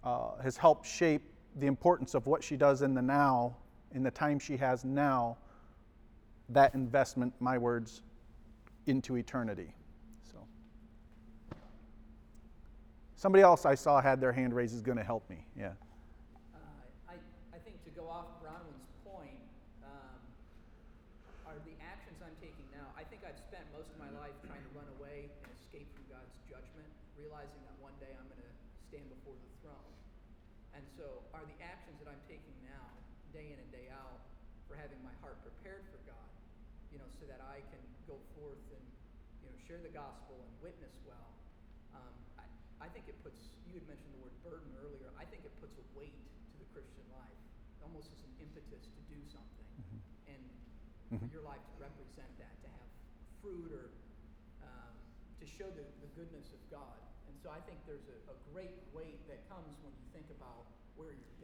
uh, 0.03 0.37
has 0.41 0.57
helped 0.57 0.85
shape 0.85 1.21
the 1.57 1.67
importance 1.67 2.13
of 2.13 2.25
what 2.25 2.43
she 2.43 2.55
does 2.55 2.81
in 2.81 2.93
the 2.93 3.01
now, 3.01 3.55
in 3.93 4.03
the 4.03 4.11
time 4.11 4.39
she 4.39 4.57
has 4.57 4.85
now, 4.85 5.37
that 6.49 6.73
investment, 6.75 7.33
my 7.39 7.57
words, 7.57 8.01
into 8.87 9.17
eternity. 9.17 9.73
So, 10.23 10.37
somebody 13.15 13.43
else 13.43 13.65
I 13.65 13.75
saw 13.75 14.01
had 14.01 14.19
their 14.19 14.31
hand 14.31 14.53
raised 14.53 14.75
is 14.75 14.81
going 14.81 14.97
to 14.97 15.03
help 15.03 15.29
me. 15.29 15.45
Yeah. 15.57 15.73
Uh, 16.53 17.13
I, 17.53 17.59
think 17.63 17.83
to 17.85 17.91
go 17.91 18.07
off 18.09 18.25
Bronwyn's 18.41 18.89
point, 19.05 19.37
um, 19.85 20.19
are 21.45 21.59
the 21.67 21.75
actions 21.83 22.17
I'm 22.23 22.35
taking 22.41 22.65
now, 22.73 22.87
I 22.97 23.03
think 23.03 23.21
I've 23.27 23.39
spent 23.39 23.63
most 23.75 23.91
of 23.91 23.97
my 23.99 24.11
life 24.19 24.33
trying 24.47 24.63
to 24.63 24.71
run 24.73 24.87
away 24.99 25.29
and 25.29 25.51
escape 25.53 25.87
from 25.93 26.03
God's 26.09 26.33
judgment, 26.49 26.89
realizing 27.19 27.61
that 27.69 27.77
one 27.79 27.93
day 28.01 28.11
I'm 28.11 28.27
going 28.27 28.43
to 28.43 28.53
stand 28.89 29.07
before 29.13 29.37
the 29.37 29.51
throne. 29.61 29.91
And 30.73 30.83
so, 30.97 31.21
are 31.35 31.43
the 31.43 31.59
actions 31.61 31.99
that 32.01 32.09
I'm 32.09 32.23
taking 32.27 32.55
now, 32.65 32.87
day 33.31 33.51
in 33.51 33.57
and 33.59 33.71
day 33.71 33.87
out, 33.91 34.21
for 34.67 34.75
having 34.79 34.99
my 35.03 35.11
heart 35.19 35.39
prepared 35.43 35.83
for 35.91 35.99
God, 36.07 36.29
you 36.91 36.99
know, 36.99 37.07
so 37.19 37.27
that 37.27 37.43
I 37.43 37.59
can 37.71 37.83
go 38.07 38.15
forth 38.39 38.63
and, 38.71 38.85
you 39.43 39.47
know, 39.51 39.57
share 39.67 39.79
the 39.83 39.91
gospel 39.91 40.39
and 40.39 40.51
witness 40.63 40.95
well? 41.03 41.31
Um, 41.95 42.13
I, 42.39 42.45
I 42.83 42.87
think 42.91 43.11
it 43.11 43.19
puts, 43.23 43.51
you 43.67 43.75
had 43.79 43.87
mentioned 43.87 44.15
the 44.15 44.23
word 44.23 44.35
burden 44.43 44.71
earlier, 44.79 45.11
I 45.19 45.27
think 45.27 45.43
it 45.43 45.51
puts 45.59 45.75
a 45.75 45.85
weight 45.95 46.15
to 46.15 46.55
the 46.59 46.67
Christian 46.71 47.03
life, 47.11 47.39
almost 47.83 48.11
as 48.15 48.21
an 48.23 48.33
impetus 48.39 48.87
to 48.87 49.01
do 49.11 49.19
something. 49.27 49.69
And 51.11 51.19
for 51.19 51.27
your 51.27 51.43
life 51.43 51.59
to 51.59 51.75
represent 51.75 52.31
that, 52.39 52.55
to 52.63 52.71
have 52.71 52.87
fruit 53.43 53.67
or 53.75 53.91
um, 54.63 54.95
to 55.43 55.45
show 55.45 55.67
the, 55.67 55.83
the 55.99 56.07
goodness 56.15 56.55
of 56.55 56.61
God. 56.71 57.03
And 57.27 57.35
so 57.35 57.51
I 57.51 57.59
think 57.67 57.83
there's 57.83 58.07
a, 58.07 58.31
a 58.31 58.37
great 58.55 58.79
weight 58.95 59.19
that 59.27 59.43
comes 59.51 59.75
when 59.83 59.91
you 59.91 60.07
think 60.15 60.31
about 60.39 60.71
where 60.95 61.11
you're 61.11 61.40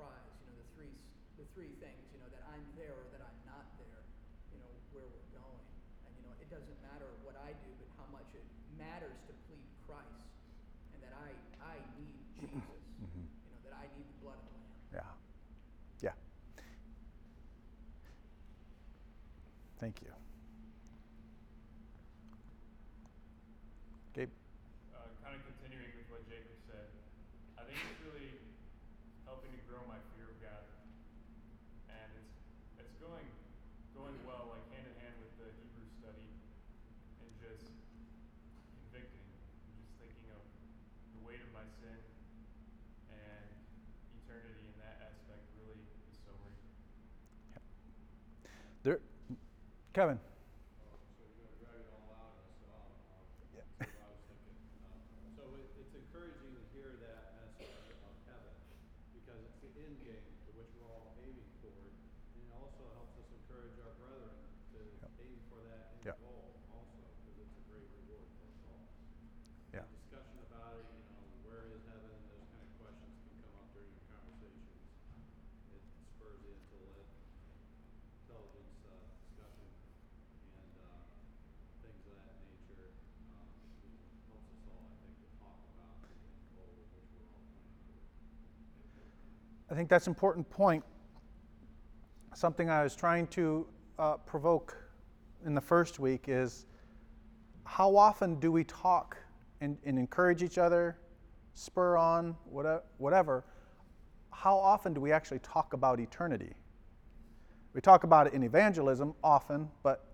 surprise, 0.00 0.32
you 0.40 0.48
know, 0.48 0.56
the 0.56 0.68
three, 0.72 0.96
the 1.36 1.44
three 1.52 1.72
things, 1.76 2.00
you 2.08 2.18
know, 2.24 2.28
that 2.32 2.40
I'm 2.48 2.64
there 2.72 2.96
or 2.96 3.04
that 3.12 3.20
I'm 3.20 3.40
not 3.44 3.68
there, 3.76 4.00
you 4.48 4.56
know, 4.56 4.72
where 4.96 5.04
we're 5.04 5.28
going. 5.36 5.60
And, 6.08 6.10
you 6.16 6.24
know, 6.24 6.32
it 6.40 6.48
doesn't 6.48 6.80
matter 6.80 7.04
what 7.20 7.36
I 7.36 7.52
do, 7.52 7.68
but 7.76 7.88
how 8.00 8.08
much 8.08 8.32
it 8.32 8.40
matters 8.80 9.12
to 9.28 9.36
plead 9.44 9.68
Christ 9.84 10.24
and 10.96 11.04
that 11.04 11.12
I, 11.20 11.36
I 11.60 11.76
need 12.00 12.16
Jesus, 12.40 12.80
you 12.96 13.52
know, 13.52 13.60
that 13.68 13.76
I 13.76 13.92
need 13.92 14.08
the 14.08 14.18
blood 14.24 14.40
of 14.40 14.48
the 14.48 14.56
Lamb. 14.96 15.20
Yeah. 16.00 16.16
Yeah. 16.16 16.16
Thank 19.76 20.00
you. 20.00 20.08
Gabe? 24.16 24.32
uh, 24.96 25.12
kind 25.20 25.36
of 25.36 25.44
continuing 25.44 25.92
with 25.92 26.08
what 26.08 26.24
Jacob 26.24 26.56
said, 26.64 26.88
I 27.60 27.68
think 27.68 27.76
it's 27.84 28.00
really 28.00 28.32
helping 29.24 29.54
to 29.54 29.62
grow 29.70 29.78
my 29.86 29.96
fear 30.12 30.26
of 30.26 30.38
God, 30.42 30.66
and 31.86 32.10
it's 32.18 32.34
it's 32.82 32.96
going 32.98 33.30
going 33.94 34.18
well, 34.26 34.50
like 34.50 34.66
hand 34.74 34.90
in 34.90 34.96
hand 34.98 35.14
with 35.22 35.30
the 35.38 35.48
Hebrew 35.54 35.86
study, 36.02 36.26
and 37.22 37.30
just 37.38 37.70
convicting, 38.90 39.22
and 39.22 39.72
just 39.78 39.94
thinking 40.02 40.26
of 40.34 40.42
the 41.14 41.22
weight 41.22 41.38
of 41.38 41.50
my 41.54 41.62
sin, 41.78 41.94
and 43.14 43.46
eternity 44.26 44.66
in 44.66 44.76
that 44.82 44.98
aspect 45.14 45.46
really 45.62 45.78
is 46.10 46.18
sobering. 46.26 46.58
There, 48.80 48.96
Kevin? 49.92 50.16
So 50.16 51.20
you're 51.20 51.36
gonna 51.36 51.60
drag 51.60 51.84
it 51.84 51.92
all 51.92 52.16
out, 52.16 52.40
so 52.56 52.64
I'll, 52.72 52.96
I'll, 53.12 53.28
Yeah. 53.52 53.60
say 53.76 53.92
what 53.92 54.08
I 54.08 54.08
was 54.08 54.24
thinking. 54.24 54.56
Um, 54.88 55.04
So 55.36 55.42
it, 55.60 55.68
it's 55.84 55.92
encouraging 56.00 56.56
to 56.56 56.64
hear 56.72 56.96
that 57.04 57.36
message 57.36 57.76
of 58.00 58.16
heaven, 58.24 58.56
because 59.12 59.36
it's 59.36 59.60
the 59.60 59.72
end 59.84 60.00
game 60.00 60.32
to 60.48 60.56
which 60.56 60.72
we're 60.80 60.88
all 60.88 61.12
aiming 61.20 61.52
toward. 61.60 61.92
And 61.92 62.40
it 62.40 62.52
also 62.56 62.88
helps 62.96 63.20
us 63.20 63.28
encourage 63.36 63.76
our 63.84 63.92
brethren 64.00 64.32
to 64.72 64.80
aim 65.28 65.36
for 65.52 65.60
that 65.68 66.00
end 66.00 66.08
Yeah. 66.08 66.16
goal 66.24 66.56
also, 66.72 67.04
because 67.20 67.36
it's 67.36 67.56
a 67.60 67.64
great 67.68 67.84
reward 68.00 68.32
for 68.40 68.48
us 68.48 68.60
all. 68.64 68.88
Yeah. 69.76 69.84
Discussion 69.92 70.40
about 70.48 70.80
it, 70.80 70.88
you 70.88 71.04
know, 71.04 71.20
where 71.44 71.68
is 71.68 71.84
heaven, 71.84 72.16
those 72.32 72.48
kind 72.48 72.64
of 72.64 72.72
questions 72.80 73.12
can 73.28 73.36
come 73.44 73.60
up 73.60 73.68
during 73.76 73.92
your 73.92 74.08
conversations. 74.08 74.80
It 75.68 75.84
spurs 76.16 76.40
you 76.48 76.56
to 76.56 76.76
let, 76.96 77.20
think 89.74 89.88
that's 89.88 90.06
an 90.06 90.10
important 90.10 90.48
point. 90.50 90.84
Something 92.34 92.70
I 92.70 92.82
was 92.82 92.96
trying 92.96 93.26
to 93.28 93.66
uh, 93.98 94.16
provoke 94.18 94.76
in 95.44 95.54
the 95.54 95.60
first 95.60 95.98
week 95.98 96.24
is 96.28 96.66
how 97.64 97.96
often 97.96 98.40
do 98.40 98.50
we 98.50 98.64
talk 98.64 99.16
and, 99.60 99.78
and 99.84 99.98
encourage 99.98 100.42
each 100.42 100.58
other, 100.58 100.98
spur 101.54 101.96
on, 101.96 102.36
whatever? 102.98 103.44
How 104.32 104.56
often 104.56 104.92
do 104.94 105.00
we 105.00 105.12
actually 105.12 105.38
talk 105.40 105.72
about 105.72 106.00
eternity? 106.00 106.54
We 107.72 107.80
talk 107.80 108.02
about 108.02 108.26
it 108.26 108.32
in 108.32 108.42
evangelism 108.42 109.14
often, 109.22 109.68
but 109.82 110.04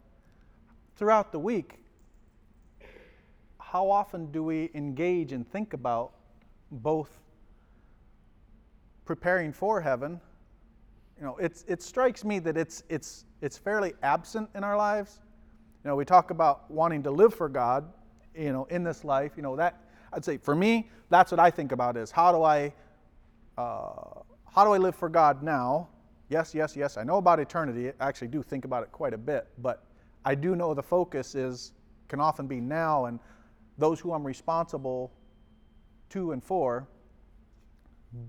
throughout 0.96 1.32
the 1.32 1.38
week, 1.38 1.78
how 3.58 3.90
often 3.90 4.30
do 4.30 4.42
we 4.42 4.70
engage 4.74 5.32
and 5.32 5.50
think 5.50 5.72
about 5.72 6.12
both 6.70 7.20
preparing 9.06 9.52
for 9.52 9.80
heaven? 9.80 10.20
You 11.18 11.24
know, 11.24 11.36
it's, 11.36 11.64
it 11.66 11.82
strikes 11.82 12.24
me 12.24 12.38
that 12.40 12.58
it's, 12.58 12.82
it's, 12.90 13.24
it's 13.40 13.56
fairly 13.56 13.94
absent 14.02 14.50
in 14.54 14.62
our 14.62 14.76
lives. 14.76 15.20
You 15.82 15.90
know, 15.90 15.96
we 15.96 16.04
talk 16.04 16.30
about 16.30 16.70
wanting 16.70 17.02
to 17.04 17.10
live 17.10 17.32
for 17.32 17.48
God, 17.48 17.90
you 18.34 18.52
know, 18.52 18.64
in 18.64 18.84
this 18.84 19.04
life. 19.04 19.32
You 19.36 19.42
know, 19.42 19.56
that 19.56 19.80
I'd 20.12 20.24
say 20.24 20.36
for 20.36 20.54
me, 20.54 20.90
that's 21.08 21.30
what 21.30 21.40
I 21.40 21.50
think 21.50 21.72
about 21.72 21.96
is 21.96 22.10
how 22.10 22.32
do 22.32 22.42
I, 22.42 22.74
uh, 23.56 24.20
how 24.52 24.64
do 24.64 24.72
I 24.72 24.78
live 24.78 24.94
for 24.94 25.08
God 25.08 25.42
now? 25.42 25.88
Yes, 26.28 26.54
yes, 26.54 26.76
yes. 26.76 26.96
I 26.96 27.04
know 27.04 27.16
about 27.16 27.40
eternity. 27.40 27.92
I 28.00 28.08
actually 28.08 28.28
do 28.28 28.42
think 28.42 28.64
about 28.64 28.82
it 28.82 28.92
quite 28.92 29.14
a 29.14 29.18
bit, 29.18 29.46
but 29.58 29.84
I 30.24 30.34
do 30.34 30.56
know 30.56 30.74
the 30.74 30.82
focus 30.82 31.34
is 31.34 31.72
can 32.08 32.20
often 32.20 32.46
be 32.46 32.60
now 32.60 33.06
and 33.06 33.18
those 33.78 34.00
who 34.00 34.12
I'm 34.12 34.24
responsible 34.24 35.12
to 36.10 36.32
and 36.32 36.42
for. 36.42 36.88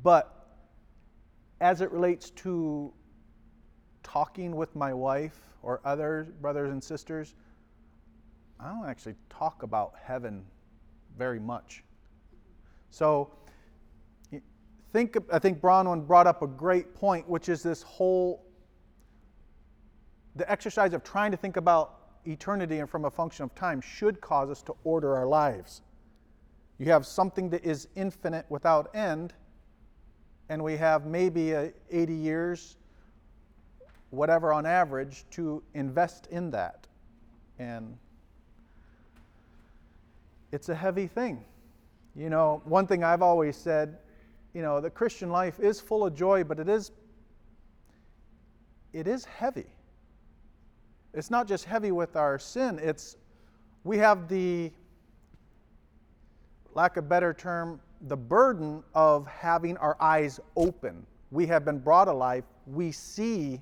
But 0.03 0.36
as 1.59 1.81
it 1.81 1.91
relates 1.91 2.29
to 2.31 2.93
talking 4.03 4.55
with 4.55 4.75
my 4.75 4.93
wife 4.93 5.39
or 5.61 5.81
other 5.83 6.27
brothers 6.41 6.71
and 6.71 6.83
sisters, 6.83 7.35
I 8.59 8.69
don't 8.69 8.87
actually 8.87 9.15
talk 9.29 9.63
about 9.63 9.93
heaven 10.01 10.45
very 11.17 11.39
much. 11.39 11.83
So 12.89 13.31
think 14.93 15.15
I 15.31 15.39
think 15.39 15.61
Bronwyn 15.61 16.07
brought 16.07 16.27
up 16.27 16.41
a 16.41 16.47
great 16.47 16.95
point, 16.95 17.27
which 17.29 17.49
is 17.49 17.61
this 17.61 17.83
whole 17.83 18.43
the 20.35 20.49
exercise 20.51 20.93
of 20.93 21.03
trying 21.03 21.31
to 21.31 21.37
think 21.37 21.57
about 21.57 21.99
eternity 22.25 22.79
and 22.79 22.89
from 22.89 23.05
a 23.05 23.11
function 23.11 23.43
of 23.43 23.53
time 23.55 23.81
should 23.81 24.21
cause 24.21 24.49
us 24.49 24.61
to 24.63 24.75
order 24.83 25.15
our 25.15 25.25
lives. 25.25 25.81
You 26.77 26.91
have 26.91 27.05
something 27.05 27.49
that 27.49 27.65
is 27.65 27.87
infinite 27.95 28.45
without 28.49 28.95
end, 28.95 29.33
and 30.49 30.63
we 30.63 30.77
have 30.77 31.05
maybe 31.05 31.53
80 31.91 32.13
years, 32.13 32.77
whatever 34.11 34.53
on 34.53 34.65
average, 34.65 35.25
to 35.31 35.61
invest 35.73 36.27
in 36.27 36.51
that. 36.51 36.87
And 37.59 37.97
it's 40.51 40.69
a 40.69 40.75
heavy 40.75 41.07
thing. 41.07 41.43
You 42.15 42.29
know, 42.29 42.61
one 42.65 42.87
thing 42.87 43.03
I've 43.03 43.21
always 43.21 43.55
said, 43.55 43.97
you 44.53 44.61
know, 44.61 44.79
the 44.79 44.89
Christian 44.89 45.29
life 45.29 45.59
is 45.59 45.79
full 45.79 46.05
of 46.05 46.15
joy, 46.15 46.43
but 46.43 46.59
it 46.59 46.69
is 46.69 46.91
it 48.93 49.07
is 49.07 49.25
heavy. 49.25 49.67
It's 51.13 51.29
not 51.29 51.47
just 51.47 51.65
heavy 51.65 51.91
with 51.91 52.15
our 52.15 52.39
sin, 52.39 52.79
it's 52.81 53.17
we 53.83 53.97
have 53.97 54.27
the 54.27 54.71
lack 56.73 56.97
of 56.97 57.07
better 57.07 57.33
term, 57.33 57.79
the 58.01 58.17
burden 58.17 58.83
of 58.93 59.27
having 59.27 59.77
our 59.77 59.97
eyes 59.99 60.39
open. 60.55 61.05
We 61.31 61.45
have 61.47 61.65
been 61.65 61.79
brought 61.79 62.07
alive. 62.07 62.43
We 62.65 62.91
see 62.91 63.61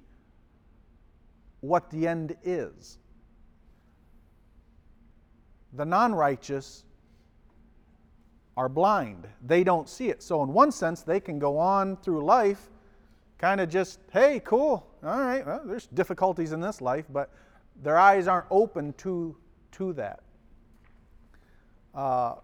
what 1.62 1.90
the 1.90 2.08
end 2.08 2.36
is. 2.44 3.00
The 5.74 5.86
non 5.86 6.14
righteous 6.14 6.84
are 8.56 8.70
blind. 8.70 9.28
They 9.46 9.64
don't 9.64 9.90
see 9.90 10.10
it. 10.10 10.24
So, 10.24 10.44
in 10.44 10.54
one 10.54 10.72
sense, 10.72 11.02
they 11.02 11.20
can 11.20 11.40
go 11.40 11.58
on 11.58 11.98
through 11.98 12.24
life 12.24 12.70
kind 13.38 13.60
of 13.60 13.70
just, 13.70 14.00
hey, 14.12 14.42
cool, 14.44 14.88
all 15.04 15.20
right, 15.20 15.46
well, 15.46 15.62
there's 15.66 15.88
difficulties 15.88 16.52
in 16.52 16.62
this 16.62 16.82
life, 16.82 17.06
but 17.10 17.30
their 17.84 17.98
eyes 17.98 18.28
aren't 18.28 18.48
open 18.50 18.94
to, 18.94 19.36
to 19.74 19.94
that. 19.94 20.22
Uh, 21.94 22.36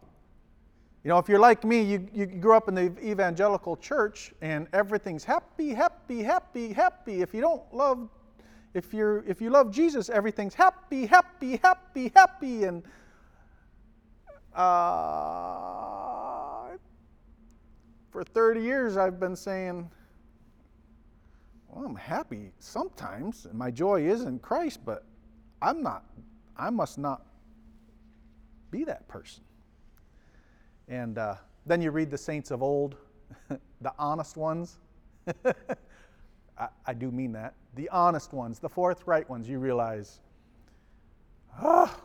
you 1.04 1.10
know, 1.10 1.18
if 1.18 1.28
you're 1.28 1.40
like 1.40 1.64
me, 1.64 1.82
you, 1.82 2.08
you 2.14 2.28
grew 2.28 2.56
up 2.56 2.68
in 2.68 2.76
the 2.76 2.94
evangelical 3.04 3.76
church 3.76 4.34
and 4.42 4.68
everything's 4.72 5.24
happy, 5.24 5.70
happy, 5.74 6.22
happy, 6.22 6.74
happy. 6.74 7.22
If 7.22 7.34
you 7.34 7.42
don't 7.42 7.64
love, 7.74 8.08
if 8.76 8.94
you're 8.94 9.24
if 9.26 9.42
you 9.42 9.50
love 9.50 9.72
Jesus, 9.72 10.10
everything's 10.10 10.54
happy, 10.54 11.08
happy, 11.08 11.60
happy, 11.64 12.12
happy. 12.16 12.66
And 12.66 12.84
uh, 14.54 14.62
for 18.12 18.24
30 18.24 18.62
years, 18.62 18.96
I've 18.96 19.20
been 19.20 19.36
saying, 19.36 19.90
well, 21.68 21.84
I'm 21.84 21.96
happy 21.96 22.52
sometimes, 22.60 23.46
and 23.46 23.58
my 23.58 23.72
joy 23.72 24.04
is 24.04 24.22
in 24.22 24.38
Christ, 24.38 24.82
but 24.86 25.06
I'm 25.64 25.82
not, 25.82 26.06
I 26.56 26.70
must 26.70 27.00
not 27.00 27.26
be 28.70 28.84
that 28.84 29.08
person. 29.08 29.44
And 30.92 31.18
uh, 31.18 31.36
then 31.66 31.82
you 31.82 31.90
read 31.90 32.12
the 32.12 32.18
saints 32.20 32.52
of 32.52 32.62
old, 32.62 32.96
the 33.50 33.94
honest 33.98 34.38
ones. 34.38 34.78
I, 36.58 36.68
I, 36.86 36.94
do 36.94 37.10
mean 37.10 37.32
that. 37.32 37.56
The 37.74 37.90
honest 37.90 38.32
ones, 38.32 38.60
the 38.60 38.70
forthright 38.70 39.28
ones, 39.28 39.50
you 39.50 39.58
realize, 39.58 40.20
ah, 41.60 42.00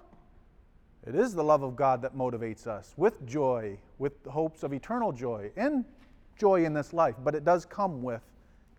it 1.06 1.14
is 1.14 1.34
the 1.34 1.44
love 1.44 1.62
of 1.62 1.76
God 1.76 2.00
that 2.00 2.16
motivates 2.16 2.66
us 2.66 2.94
with 2.96 3.26
joy, 3.26 3.78
with 3.98 4.24
hopes 4.26 4.62
of 4.62 4.72
eternal 4.72 5.12
joy 5.12 5.50
and 5.56 5.84
joy 6.38 6.64
in 6.64 6.72
this 6.72 6.94
life, 6.94 7.16
but 7.22 7.34
it 7.34 7.44
does 7.44 7.66
come 7.66 8.02
with 8.02 8.22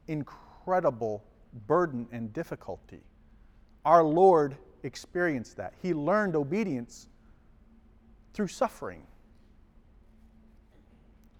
incredible 0.08 0.48
incredible 0.67 1.24
burden 1.65 2.06
and 2.12 2.34
difficulty. 2.34 3.00
Our 3.86 4.04
Lord 4.04 4.58
experienced 4.84 5.56
that. 5.56 5.74
He 5.82 5.93
learned 5.93 6.36
obedience 6.36 7.08
through 8.34 8.50
suffering. 8.50 9.02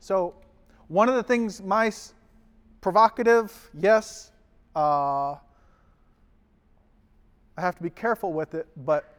So, 0.08 0.36
one 0.88 1.10
of 1.10 1.16
the 1.16 1.24
things, 1.24 1.62
my 1.62 1.92
provocative, 2.80 3.70
yes, 3.78 4.32
uh, 4.74 5.32
I 5.32 5.38
have 7.58 7.76
to 7.76 7.84
be 7.84 7.90
careful 7.90 8.32
with 8.32 8.54
it, 8.54 8.70
but 8.86 9.14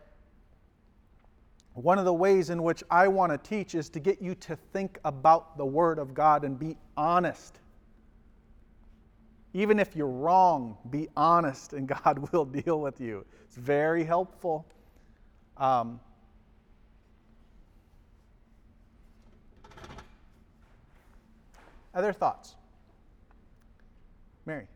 one 1.74 1.98
of 1.98 2.06
the 2.06 2.14
ways 2.14 2.48
in 2.48 2.62
which 2.62 2.82
I 2.90 3.06
want 3.06 3.32
to 3.32 3.36
teach 3.36 3.74
is 3.74 3.90
to 3.90 4.00
get 4.00 4.22
you 4.22 4.34
to 4.36 4.56
think 4.56 4.98
about 5.04 5.58
the 5.58 5.66
Word 5.66 5.98
of 5.98 6.14
God 6.14 6.42
and 6.42 6.58
be 6.58 6.74
honest 6.96 7.60
even 9.54 9.78
if 9.78 9.96
you're 9.96 10.06
wrong, 10.06 10.76
be 10.90 11.08
honest 11.16 11.72
and 11.72 11.86
God 12.04 12.30
will 12.32 12.44
deal 12.44 12.80
with 12.80 12.98
you. 12.98 13.26
It's 13.44 13.56
very 13.56 14.04
helpful. 14.04 14.66
Um, 15.58 16.00
other 21.98 22.12
thoughts? 22.12 22.54
Mary. 24.46 24.66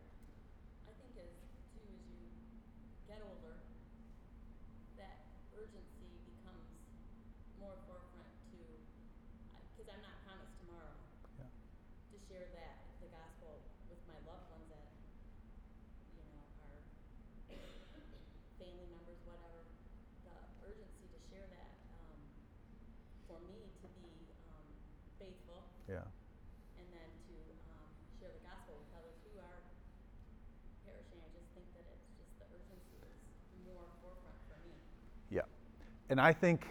And 36.13 36.21
I 36.21 36.31
think, 36.31 36.67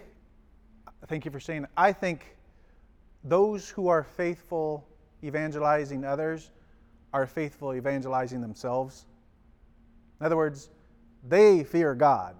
thank 1.08 1.24
you 1.24 1.32
for 1.32 1.40
saying, 1.40 1.66
I 1.76 1.90
think 1.90 2.36
those 3.24 3.68
who 3.68 3.88
are 3.88 4.04
faithful 4.04 4.86
evangelizing 5.24 6.04
others 6.04 6.52
are 7.12 7.26
faithful 7.26 7.74
evangelizing 7.74 8.40
themselves. 8.40 9.04
In 10.20 10.26
other 10.26 10.36
words, 10.36 10.70
they 11.28 11.64
fear 11.64 11.92
God. 11.96 12.36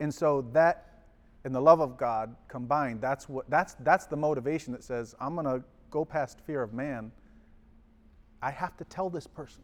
And 0.00 0.14
so 0.14 0.42
that 0.52 1.06
and 1.44 1.54
the 1.54 1.62
love 1.62 1.80
of 1.80 1.96
God 1.96 2.36
combined, 2.48 3.00
that's 3.00 3.26
what 3.26 3.48
that's 3.48 3.72
that's 3.80 4.04
the 4.04 4.16
motivation 4.18 4.74
that 4.74 4.84
says, 4.84 5.14
I'm 5.18 5.34
gonna 5.34 5.64
go 5.90 6.04
past 6.04 6.40
fear 6.40 6.62
of 6.62 6.74
man 6.74 7.10
I 8.42 8.50
have 8.50 8.76
to 8.76 8.84
tell 8.84 9.08
this 9.08 9.26
person. 9.26 9.62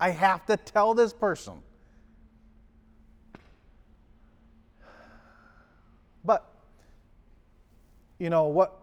I 0.00 0.08
have 0.08 0.46
to 0.46 0.56
tell 0.56 0.94
this 0.94 1.12
person. 1.12 1.62
But, 6.24 6.46
you 8.20 8.28
know, 8.28 8.44
what, 8.44 8.78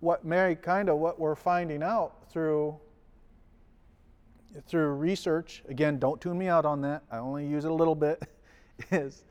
what 0.00 0.24
Mary, 0.24 0.54
kind 0.54 0.88
of 0.88 0.98
what 0.98 1.18
we're 1.18 1.34
finding 1.34 1.82
out 1.82 2.30
through, 2.30 2.78
through 4.66 4.92
research, 4.92 5.62
again, 5.68 5.98
don't 5.98 6.20
tune 6.20 6.38
me 6.38 6.46
out 6.46 6.64
on 6.64 6.80
that, 6.82 7.02
I 7.10 7.18
only 7.18 7.46
use 7.46 7.64
it 7.64 7.70
a 7.72 7.74
little 7.74 7.96
bit, 7.96 8.22
is 8.92 9.24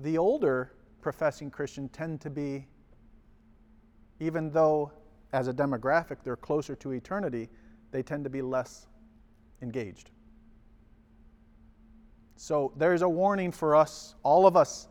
the 0.00 0.16
older 0.16 0.72
professing 1.02 1.50
Christian 1.50 1.90
tend 1.90 2.22
to 2.22 2.30
be, 2.30 2.66
even 4.18 4.50
though 4.50 4.92
as 5.34 5.46
a 5.46 5.52
demographic 5.52 6.16
they're 6.24 6.34
closer 6.34 6.74
to 6.76 6.92
eternity, 6.92 7.50
they 7.90 8.02
tend 8.02 8.24
to 8.24 8.30
be 8.30 8.40
less 8.40 8.86
engaged. 9.60 10.10
So 12.36 12.72
there's 12.76 13.02
a 13.02 13.08
warning 13.08 13.52
for 13.52 13.76
us, 13.76 14.14
all 14.22 14.46
of 14.46 14.56
us, 14.56 14.88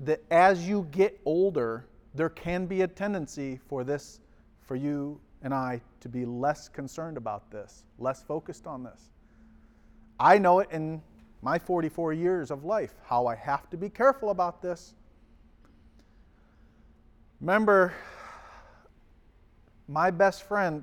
that 0.00 0.22
as 0.30 0.66
you 0.66 0.88
get 0.90 1.20
older, 1.26 1.87
there 2.14 2.28
can 2.28 2.66
be 2.66 2.82
a 2.82 2.86
tendency 2.86 3.58
for 3.68 3.84
this, 3.84 4.20
for 4.60 4.76
you 4.76 5.20
and 5.42 5.54
I, 5.54 5.80
to 6.00 6.08
be 6.08 6.24
less 6.24 6.68
concerned 6.68 7.16
about 7.16 7.50
this, 7.50 7.84
less 7.98 8.22
focused 8.22 8.66
on 8.66 8.82
this. 8.82 9.10
I 10.18 10.38
know 10.38 10.60
it 10.60 10.68
in 10.72 11.00
my 11.42 11.58
44 11.58 12.12
years 12.12 12.50
of 12.50 12.64
life, 12.64 12.94
how 13.04 13.26
I 13.26 13.36
have 13.36 13.70
to 13.70 13.76
be 13.76 13.88
careful 13.88 14.30
about 14.30 14.60
this. 14.60 14.94
Remember, 17.40 17.94
my 19.86 20.10
best 20.10 20.42
friend, 20.42 20.82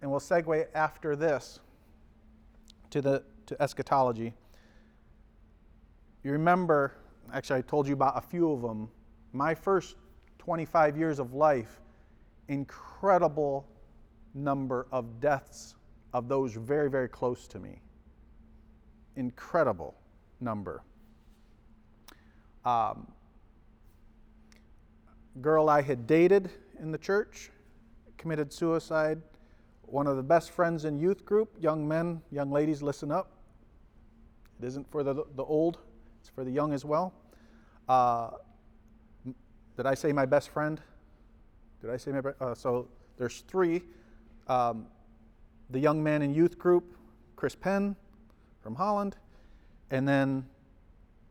and 0.00 0.10
we'll 0.10 0.20
segue 0.20 0.66
after 0.74 1.16
this 1.16 1.58
to 2.90 3.02
the 3.02 3.24
to 3.46 3.60
eschatology. 3.60 4.32
You 6.22 6.32
remember, 6.32 6.94
actually, 7.32 7.58
I 7.58 7.62
told 7.62 7.86
you 7.86 7.94
about 7.94 8.16
a 8.16 8.20
few 8.20 8.50
of 8.50 8.62
them. 8.62 8.88
My 9.34 9.52
first 9.52 9.96
25 10.38 10.96
years 10.96 11.18
of 11.18 11.34
life, 11.34 11.80
incredible 12.46 13.66
number 14.32 14.86
of 14.92 15.20
deaths 15.20 15.74
of 16.12 16.28
those 16.28 16.54
very, 16.54 16.88
very 16.88 17.08
close 17.08 17.48
to 17.48 17.58
me. 17.58 17.80
Incredible 19.16 19.96
number. 20.40 20.84
Um, 22.64 23.08
girl 25.40 25.68
I 25.68 25.82
had 25.82 26.06
dated 26.06 26.48
in 26.78 26.92
the 26.92 26.98
church 26.98 27.50
committed 28.16 28.52
suicide. 28.52 29.20
One 29.82 30.06
of 30.06 30.16
the 30.16 30.22
best 30.22 30.52
friends 30.52 30.84
in 30.84 31.00
youth 31.00 31.24
group, 31.24 31.56
young 31.60 31.86
men, 31.86 32.22
young 32.30 32.52
ladies, 32.52 32.82
listen 32.82 33.10
up. 33.10 33.32
It 34.60 34.66
isn't 34.66 34.88
for 34.92 35.02
the, 35.02 35.24
the 35.34 35.42
old, 35.42 35.78
it's 36.20 36.28
for 36.28 36.44
the 36.44 36.52
young 36.52 36.72
as 36.72 36.84
well. 36.84 37.12
Uh, 37.88 38.30
did 39.76 39.86
I 39.86 39.94
say 39.94 40.12
my 40.12 40.26
best 40.26 40.50
friend? 40.50 40.80
Did 41.80 41.90
I 41.90 41.96
say 41.96 42.12
my 42.12 42.20
best? 42.20 42.40
Uh, 42.40 42.54
so 42.54 42.88
there's 43.16 43.40
three. 43.48 43.82
Um, 44.48 44.86
the 45.70 45.78
young 45.78 46.02
man 46.02 46.22
in 46.22 46.34
youth 46.34 46.58
group, 46.58 46.96
Chris 47.36 47.54
Penn 47.54 47.96
from 48.62 48.74
Holland, 48.74 49.16
and 49.90 50.06
then 50.06 50.46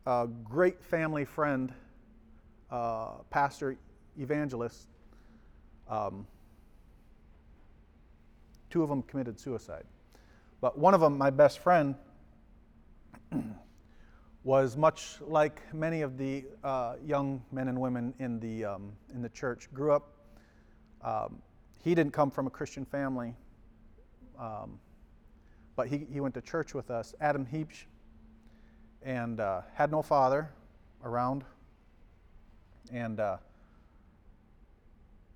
a 0.06 0.28
great 0.44 0.82
family 0.82 1.24
friend, 1.24 1.72
uh, 2.70 3.12
pastor, 3.30 3.76
evangelist. 4.18 4.88
Um, 5.88 6.26
two 8.70 8.82
of 8.82 8.88
them 8.88 9.02
committed 9.02 9.38
suicide. 9.38 9.84
But 10.60 10.78
one 10.78 10.94
of 10.94 11.00
them, 11.00 11.16
my 11.16 11.30
best 11.30 11.60
friend, 11.60 11.94
was 14.44 14.76
much 14.76 15.16
like 15.22 15.62
many 15.72 16.02
of 16.02 16.18
the 16.18 16.44
uh, 16.62 16.96
young 17.04 17.42
men 17.50 17.68
and 17.68 17.80
women 17.80 18.12
in 18.18 18.38
the, 18.40 18.62
um, 18.62 18.92
in 19.14 19.22
the 19.22 19.28
church. 19.30 19.68
Grew 19.72 19.92
up, 19.92 20.12
um, 21.02 21.38
he 21.82 21.94
didn't 21.94 22.12
come 22.12 22.30
from 22.30 22.46
a 22.46 22.50
Christian 22.50 22.84
family, 22.84 23.34
um, 24.38 24.78
but 25.76 25.88
he, 25.88 26.06
he 26.12 26.20
went 26.20 26.34
to 26.34 26.42
church 26.42 26.74
with 26.74 26.90
us, 26.90 27.14
Adam 27.22 27.46
Heapsch, 27.46 27.84
and 29.02 29.40
uh, 29.40 29.62
had 29.72 29.90
no 29.90 30.02
father 30.02 30.50
around, 31.02 31.42
and 32.92 33.20
uh, 33.20 33.38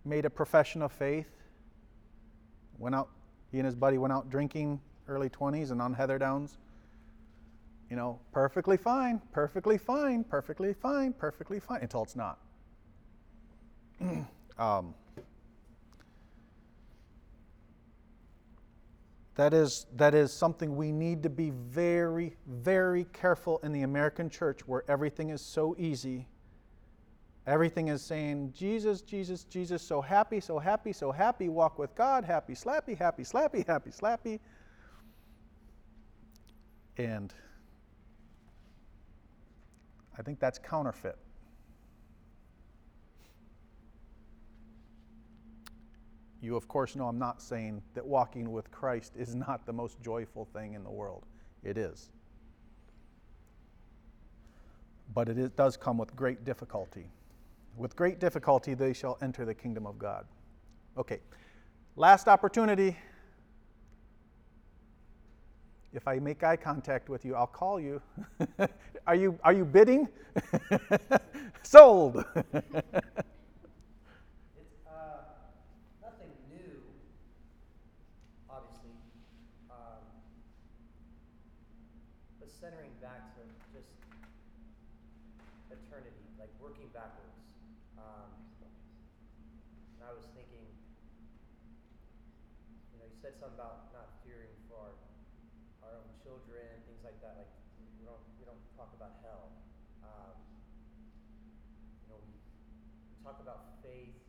made 0.04 0.26
a 0.26 0.30
profession 0.30 0.82
of 0.82 0.92
faith. 0.92 1.30
Went 2.78 2.94
out, 2.94 3.08
he 3.50 3.58
and 3.58 3.64
his 3.64 3.74
buddy 3.74 3.96
went 3.96 4.12
out 4.12 4.28
drinking 4.28 4.80
early 5.08 5.30
20s 5.30 5.70
and 5.70 5.80
on 5.80 5.94
Heather 5.94 6.18
Downs 6.18 6.58
you 7.90 7.96
know, 7.96 8.18
perfectly 8.32 8.76
fine, 8.76 9.20
perfectly 9.32 9.78
fine, 9.78 10.22
perfectly 10.24 10.74
fine, 10.74 11.12
perfectly 11.12 11.58
fine, 11.58 11.80
until 11.80 12.02
it's 12.02 12.16
not. 12.16 12.38
um, 14.58 14.94
that 19.36 19.54
is, 19.54 19.86
that 19.96 20.14
is 20.14 20.32
something 20.32 20.76
we 20.76 20.92
need 20.92 21.22
to 21.22 21.30
be 21.30 21.50
very, 21.50 22.36
very 22.46 23.04
careful 23.12 23.58
in 23.62 23.72
the 23.72 23.82
American 23.82 24.28
church 24.28 24.60
where 24.66 24.84
everything 24.88 25.30
is 25.30 25.40
so 25.40 25.74
easy. 25.78 26.26
Everything 27.46 27.88
is 27.88 28.02
saying, 28.02 28.52
Jesus, 28.54 29.00
Jesus, 29.00 29.44
Jesus, 29.44 29.80
so 29.80 30.02
happy, 30.02 30.38
so 30.38 30.58
happy, 30.58 30.92
so 30.92 31.10
happy, 31.10 31.48
walk 31.48 31.78
with 31.78 31.94
God, 31.94 32.22
happy, 32.22 32.52
slappy, 32.52 32.98
happy, 32.98 33.22
slappy, 33.22 33.66
happy, 33.66 33.90
slappy. 33.90 34.38
And 36.98 37.32
I 40.18 40.22
think 40.22 40.40
that's 40.40 40.58
counterfeit. 40.58 41.16
You, 46.40 46.56
of 46.56 46.68
course, 46.68 46.94
know 46.96 47.08
I'm 47.08 47.18
not 47.18 47.42
saying 47.42 47.82
that 47.94 48.06
walking 48.06 48.52
with 48.52 48.70
Christ 48.70 49.12
is 49.16 49.34
not 49.34 49.66
the 49.66 49.72
most 49.72 50.00
joyful 50.00 50.46
thing 50.52 50.74
in 50.74 50.84
the 50.84 50.90
world. 50.90 51.24
It 51.64 51.76
is. 51.76 52.10
But 55.14 55.28
it 55.28 55.38
is, 55.38 55.50
does 55.50 55.76
come 55.76 55.98
with 55.98 56.14
great 56.14 56.44
difficulty. 56.44 57.06
With 57.76 57.96
great 57.96 58.20
difficulty, 58.20 58.74
they 58.74 58.92
shall 58.92 59.18
enter 59.20 59.44
the 59.44 59.54
kingdom 59.54 59.86
of 59.86 59.98
God. 59.98 60.26
Okay, 60.96 61.20
last 61.96 62.28
opportunity. 62.28 62.96
If 65.94 66.06
I 66.06 66.18
make 66.18 66.42
eye 66.44 66.56
contact 66.56 67.08
with 67.08 67.24
you, 67.24 67.34
I'll 67.34 67.46
call 67.46 67.80
you. 67.80 68.02
are 69.06 69.14
you 69.14 69.38
are 69.42 69.54
you 69.54 69.64
bidding? 69.64 70.06
Sold. 71.62 72.22
it's 72.36 72.68
uh, 74.86 75.24
nothing 76.04 76.28
new, 76.52 76.76
obviously, 78.50 78.92
um, 79.70 80.04
but 82.38 82.50
centering 82.52 82.92
back 83.00 83.34
to 83.36 83.40
just 83.72 83.88
eternity, 85.72 86.20
like 86.38 86.50
working 86.60 86.88
backwards. 86.92 87.32
Um, 87.96 88.28
and 89.96 90.04
I 90.04 90.12
was 90.12 90.28
thinking, 90.36 90.68
you 92.92 92.98
know, 93.00 93.08
you 93.08 93.16
said 93.24 93.40
something 93.40 93.56
about 93.56 93.88
not 93.96 94.20
fearing 94.20 94.52
for 94.68 94.76
our 94.76 94.92
our 95.88 95.96
own 96.04 96.10
children, 96.20 96.68
things 96.84 97.00
like 97.00 97.16
that. 97.24 97.40
Like 97.40 97.52
we 97.96 98.04
don't 98.04 98.20
we 98.36 98.44
don't 98.44 98.60
talk 98.76 98.92
about 98.92 99.16
hell. 99.24 99.48
Um, 100.04 100.36
you 102.04 102.06
know, 102.12 102.20
we, 102.20 102.36
we 102.36 103.16
talk 103.24 103.40
about 103.40 103.80
faith, 103.80 104.20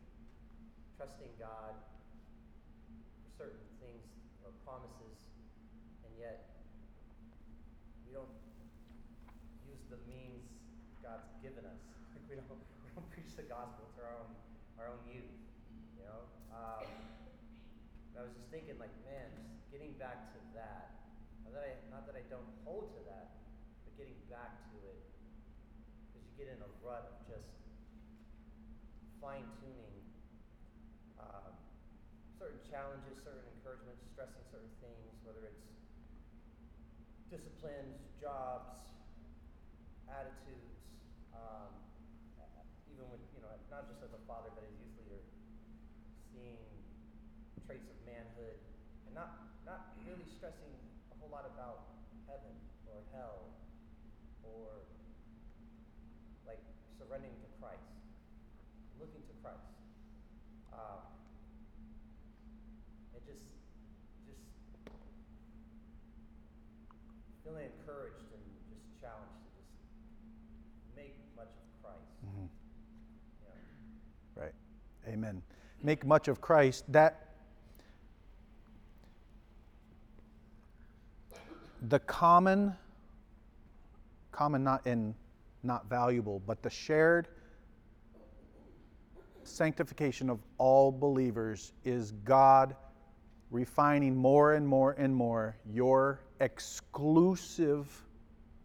trusting 1.10 1.34
God 1.42 1.74
for 3.26 3.50
certain 3.50 3.66
things 3.82 4.06
or 4.46 4.54
promises, 4.62 5.18
and 6.06 6.14
yet 6.22 6.54
we 8.06 8.14
don't 8.14 8.30
use 9.66 9.82
the 9.90 9.98
means 10.06 10.46
God's 11.02 11.34
given 11.42 11.66
us. 11.66 11.82
Like 12.14 12.26
we 12.30 12.38
don't 12.38 12.62
we 12.86 12.90
don't 12.94 13.10
preach 13.10 13.34
the 13.34 13.46
gospel 13.50 13.90
to 13.98 14.06
our 14.06 14.22
own 14.22 14.30
our 14.78 14.94
own 14.94 15.02
youth. 15.10 15.34
You 15.98 16.06
know. 16.06 16.30
Um, 16.54 16.86
I 18.14 18.22
was 18.22 18.36
just 18.36 18.52
thinking, 18.54 18.76
like, 18.78 18.94
man, 19.08 19.32
just 19.34 19.66
getting 19.72 19.96
back 19.96 20.30
to 20.36 20.40
that 20.54 20.94
not 21.42 21.56
that 21.56 21.64
I 21.66 21.72
not 21.90 22.04
that 22.06 22.18
I 22.20 22.26
don't 22.30 22.50
hold 22.66 22.94
to 22.94 23.02
that, 23.10 23.34
but 23.82 23.98
getting 23.98 24.18
back 24.30 24.62
to 24.70 24.78
it, 24.86 25.02
because 26.06 26.22
you 26.22 26.34
get 26.38 26.54
in 26.54 26.62
a 26.62 26.70
rut 26.86 27.10
of 27.10 27.18
just 27.26 27.50
fine 29.22 29.46
tuning 29.58 29.99
certain 32.40 32.64
challenges, 32.72 33.20
certain 33.22 33.44
encouragements, 33.60 34.00
stressing 34.16 34.44
certain 34.50 34.72
things, 34.80 35.12
whether 35.28 35.44
it's 35.44 35.68
disciplines, 37.30 38.00
jobs, 38.18 38.80
attitudes, 40.08 40.80
um, 41.36 41.70
even 42.90 43.06
with 43.12 43.22
you 43.36 43.44
know 43.44 43.54
not 43.70 43.86
just 43.92 44.02
as 44.02 44.12
a 44.16 44.22
father 44.26 44.50
but 44.56 44.64
as 44.66 44.74
youth 44.80 44.96
leader, 45.04 45.22
seeing 46.34 46.64
traits 47.68 47.86
of 47.92 47.98
manhood, 48.08 48.58
and 49.06 49.14
not 49.14 49.60
not 49.68 49.94
really 50.08 50.26
stressing 50.26 50.74
a 51.12 51.16
whole 51.20 51.30
lot 51.30 51.46
about 51.46 51.92
heaven 52.26 52.56
or 52.90 53.04
hell 53.14 53.52
or 54.48 54.88
like 56.48 56.64
surrendering 56.98 57.36
to 57.44 57.50
Christ, 57.62 57.86
looking 58.98 59.22
to 59.28 59.36
Christ. 59.44 59.70
Um, 60.74 61.02
and 63.14 63.22
just 63.26 63.46
just 64.26 64.46
feeling 67.44 67.68
encouraged 67.68 68.30
and 68.34 68.44
just 68.70 68.86
challenged 69.02 69.38
to 69.44 69.50
just 69.60 69.74
make 70.96 71.18
much 71.36 71.52
of 71.52 71.68
Christ. 71.84 72.14
Mhm. 72.24 72.48
You 72.48 73.48
know, 73.50 74.42
Right. 74.42 74.56
Amen. 75.20 75.42
Make 75.84 76.06
much 76.06 76.30
of 76.30 76.40
Christ. 76.40 76.86
That 76.88 77.32
the 81.90 82.00
common, 82.00 82.74
common 84.32 84.64
not 84.64 84.88
in 84.88 85.14
not 85.62 85.90
valuable, 85.90 86.42
but 86.48 86.64
the 86.64 86.70
shared 86.70 87.28
sanctification 89.44 90.30
of 90.30 90.40
all 90.58 90.90
believers 90.90 91.74
is 91.84 92.14
God 92.24 92.78
refining 93.52 94.16
more 94.16 94.54
and 94.54 94.66
more 94.66 94.94
and 94.94 95.14
more 95.14 95.58
your 95.70 96.22
exclusive 96.40 98.06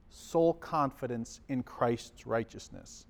soul 0.08 0.52
confidence 0.54 1.40
in 1.48 1.64
Christ's 1.64 2.28
righteousness 2.28 3.06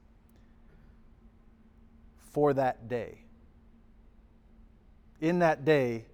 for 2.33 2.55
that 2.55 2.89
day. 2.89 3.24
In 5.25 5.39
that 5.39 5.65
day, 5.65 6.05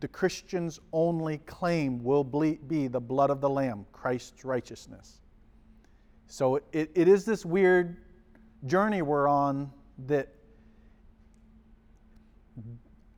the 0.00 0.08
Christian's 0.08 0.80
only 0.90 1.36
claim 1.44 2.02
will 2.02 2.24
be 2.24 2.88
the 2.88 2.98
blood 2.98 3.28
of 3.28 3.42
the 3.42 3.50
Lamb, 3.50 3.84
Christ's 3.92 4.42
righteousness. 4.42 5.20
So 6.28 6.56
it, 6.72 6.90
it 6.94 7.08
is 7.08 7.26
this 7.26 7.44
weird 7.44 7.98
journey 8.64 9.02
we're 9.02 9.28
on 9.28 9.70
that 10.06 10.28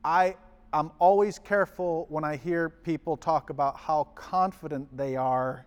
I, 0.03 0.35
I'm 0.73 0.91
always 0.99 1.39
careful 1.39 2.07
when 2.09 2.25
I 2.25 2.35
hear 2.35 2.67
people 2.67 3.15
talk 3.15 3.51
about 3.51 3.77
how 3.77 4.09
confident 4.15 4.97
they 4.97 5.15
are. 5.15 5.65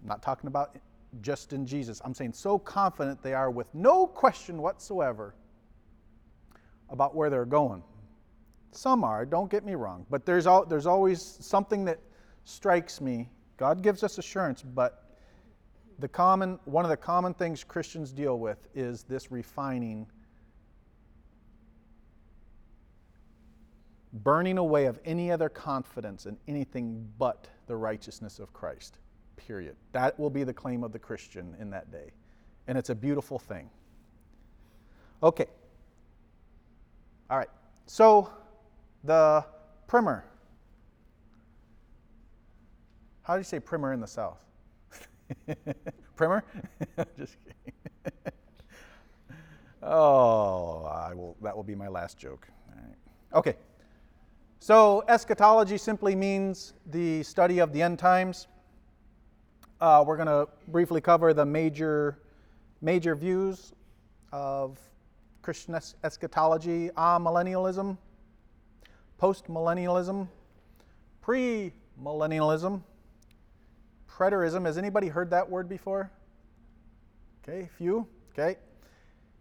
I'm 0.00 0.08
not 0.08 0.22
talking 0.22 0.46
about 0.46 0.78
just 1.20 1.52
in 1.52 1.66
Jesus. 1.66 2.00
I'm 2.06 2.14
saying 2.14 2.32
so 2.32 2.58
confident 2.58 3.22
they 3.22 3.34
are 3.34 3.50
with 3.50 3.66
no 3.74 4.06
question 4.06 4.62
whatsoever 4.62 5.34
about 6.92 7.16
where 7.16 7.30
they're 7.30 7.44
going. 7.44 7.82
Some 8.70 9.02
are, 9.02 9.26
don't 9.26 9.50
get 9.50 9.64
me 9.64 9.74
wrong, 9.74 10.06
but 10.08 10.24
there's, 10.24 10.46
al- 10.46 10.66
there's 10.66 10.86
always 10.86 11.20
something 11.40 11.84
that 11.86 11.98
strikes 12.44 13.00
me. 13.00 13.28
God 13.56 13.82
gives 13.82 14.02
us 14.04 14.18
assurance, 14.18 14.62
but 14.62 15.18
the 15.98 16.08
common, 16.08 16.58
one 16.64 16.84
of 16.84 16.90
the 16.90 16.96
common 16.96 17.34
things 17.34 17.64
Christians 17.64 18.12
deal 18.12 18.38
with 18.38 18.68
is 18.74 19.02
this 19.04 19.30
refining, 19.30 20.06
burning 24.12 24.58
away 24.58 24.86
of 24.86 24.98
any 25.04 25.30
other 25.30 25.48
confidence 25.48 26.26
in 26.26 26.36
anything 26.48 27.08
but 27.18 27.48
the 27.66 27.76
righteousness 27.76 28.38
of 28.38 28.52
Christ. 28.52 28.98
Period. 29.36 29.76
That 29.92 30.18
will 30.18 30.30
be 30.30 30.44
the 30.44 30.54
claim 30.54 30.82
of 30.84 30.92
the 30.92 30.98
Christian 30.98 31.56
in 31.58 31.70
that 31.70 31.90
day. 31.90 32.12
And 32.66 32.78
it's 32.78 32.90
a 32.90 32.94
beautiful 32.94 33.38
thing. 33.38 33.68
Okay. 35.22 35.46
All 37.32 37.38
right. 37.38 37.48
So, 37.86 38.30
the 39.04 39.42
primer. 39.86 40.22
How 43.22 43.32
do 43.32 43.40
you 43.40 43.44
say 43.44 43.58
primer 43.58 43.94
in 43.94 44.00
the 44.00 44.06
South? 44.06 44.36
primer? 46.14 46.44
Just 47.16 47.38
kidding. 47.38 47.72
oh, 49.82 50.84
I 50.84 51.14
will, 51.14 51.34
that 51.40 51.56
will 51.56 51.62
be 51.62 51.74
my 51.74 51.88
last 51.88 52.18
joke. 52.18 52.46
All 52.68 52.84
right. 52.84 52.96
Okay. 53.32 53.56
So, 54.58 55.02
eschatology 55.08 55.78
simply 55.78 56.14
means 56.14 56.74
the 56.90 57.22
study 57.22 57.60
of 57.60 57.72
the 57.72 57.80
end 57.80 57.98
times. 57.98 58.46
Uh, 59.80 60.04
we're 60.06 60.18
going 60.18 60.28
to 60.28 60.48
briefly 60.68 61.00
cover 61.00 61.32
the 61.32 61.46
major, 61.46 62.18
major 62.82 63.16
views 63.16 63.72
of 64.32 64.78
Christian 65.42 65.74
es- 65.74 65.96
eschatology, 66.04 66.88
amillennialism, 66.90 67.98
postmillennialism, 69.20 70.28
premillennialism, 71.22 72.82
preterism. 74.08 74.64
Has 74.64 74.78
anybody 74.78 75.08
heard 75.08 75.30
that 75.30 75.48
word 75.48 75.68
before? 75.68 76.10
Okay, 77.42 77.68
few. 77.76 78.06
Okay. 78.32 78.56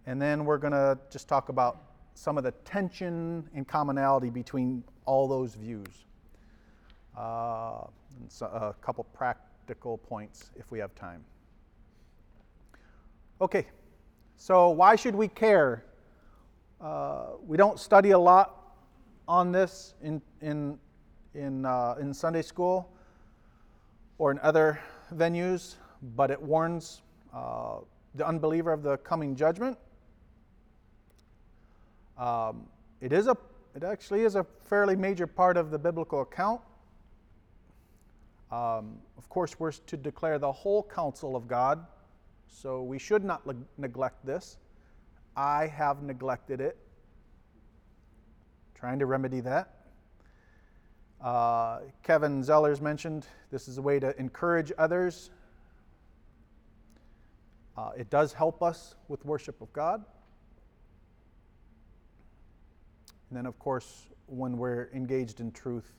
And 0.08 0.20
then 0.20 0.44
we're 0.46 0.58
going 0.58 0.74
to 0.74 0.98
just 1.12 1.28
talk 1.28 1.50
about 1.50 1.84
some 2.16 2.38
of 2.38 2.44
the 2.44 2.52
tension 2.66 3.48
and 3.54 3.68
commonality 3.68 4.30
between 4.30 4.84
all 5.06 5.28
those 5.28 5.56
views. 5.56 6.06
Uh, 7.16 7.84
so 8.28 8.48
a 8.48 8.74
couple 8.84 9.04
practical 9.14 9.98
points 9.98 10.50
if 10.56 10.72
we 10.72 10.80
have 10.80 10.94
time. 10.96 11.24
Okay, 13.40 13.68
so 14.38 14.70
why 14.70 14.96
should 14.96 15.16
we 15.16 15.28
care? 15.28 15.84
Uh, 16.82 17.34
we 17.46 17.58
don't 17.58 17.80
study 17.80 18.12
a 18.12 18.18
lot 18.18 18.74
on 19.28 19.52
this 19.52 19.94
in, 20.02 20.20
in, 20.42 20.80
in, 21.36 21.64
uh, 21.64 21.96
in 22.00 22.12
Sunday 22.12 22.42
school 22.42 22.90
or 24.18 24.32
in 24.32 24.40
other 24.40 24.80
venues, 25.16 25.76
but 26.16 26.32
it 26.32 26.42
warns 26.42 27.04
uh, 27.34 27.76
the 28.16 28.26
unbeliever 28.28 28.74
of 28.74 28.82
the 28.82 28.98
coming 28.98 29.36
judgment. 29.36 29.78
Um, 32.18 32.66
it 33.00 33.14
is 33.14 33.28
a 33.28 33.38
it 33.74 33.84
actually 33.84 34.24
is 34.24 34.36
a 34.36 34.46
fairly 34.66 34.96
major 34.96 35.26
part 35.26 35.56
of 35.56 35.72
the 35.72 35.80
biblical 35.80 36.22
account. 36.22 36.60
Um, 38.52 38.98
of 39.18 39.30
course, 39.30 39.58
we're 39.60 39.72
to 39.72 39.96
declare 39.96 40.38
the 40.40 40.52
whole 40.52 40.84
counsel 40.84 41.38
of 41.38 41.48
God, 41.48 41.86
so 42.48 42.84
we 42.84 43.00
should 43.00 43.24
not 43.24 43.48
le- 43.48 43.56
neglect 43.78 44.26
this. 44.26 44.58
I 45.36 45.68
have 45.68 46.04
neglected 46.04 46.62
it, 46.62 46.78
trying 48.76 49.00
to 49.00 49.06
remedy 49.06 49.40
that. 49.42 49.76
Uh, 51.22 51.82
Kevin 52.04 52.42
Zellers 52.42 52.82
mentioned 52.82 53.28
this 53.52 53.68
is 53.68 53.78
a 53.78 53.82
way 53.82 54.00
to 54.00 54.18
encourage 54.20 54.72
others. 54.78 55.30
Uh, 57.78 57.92
it 57.98 58.10
does 58.10 58.34
help 58.34 58.62
us 58.64 58.96
with 59.08 59.24
worship 59.24 59.62
of 59.62 59.72
God. 59.72 60.04
And 63.30 63.38
then, 63.38 63.46
of 63.46 63.58
course, 63.60 64.08
when 64.28 64.58
we're 64.58 64.90
engaged 64.94 65.40
in 65.40 65.52
truth, 65.52 65.94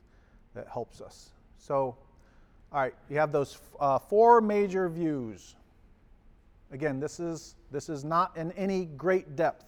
that 0.54 0.68
helps 0.68 1.00
us. 1.00 1.30
So, 1.56 1.96
all 2.72 2.80
right, 2.80 2.94
you 3.08 3.16
have 3.18 3.32
those 3.32 3.58
uh, 3.80 3.98
four 3.98 4.40
major 4.40 4.88
views. 4.88 5.54
Again, 6.72 6.98
this 6.98 7.20
is, 7.20 7.54
this 7.70 7.88
is 7.88 8.02
not 8.02 8.36
in 8.36 8.50
any 8.52 8.86
great 8.86 9.36
depth. 9.36 9.66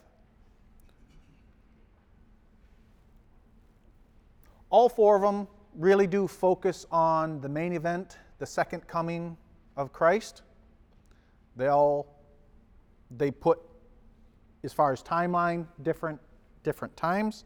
All 4.71 4.89
four 4.89 5.15
of 5.15 5.23
them 5.23 5.47
really 5.77 6.07
do 6.07 6.27
focus 6.27 6.87
on 6.91 7.41
the 7.41 7.49
main 7.49 7.75
event, 7.75 8.19
the 8.39 8.47
second 8.47 8.87
coming 8.89 9.37
of 9.77 9.93
Christ. 9.93 10.43
They 11.57 11.69
all 11.69 12.07
they 13.17 13.31
put 13.31 13.61
as 14.65 14.73
far 14.73 14.93
as 14.93 15.03
timeline 15.03 15.67
different 15.83 16.21
different 16.65 16.97
times. 16.97 17.45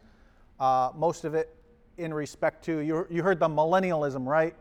Uh, 0.59 0.91
most 0.95 1.25
of 1.25 1.35
it 1.35 1.55
in 1.99 2.15
respect 2.15 2.65
to 2.65 2.79
you, 2.79 3.07
you 3.11 3.23
heard 3.23 3.41
the 3.41 3.49
millennialism, 3.49 4.25
right? 4.25 4.55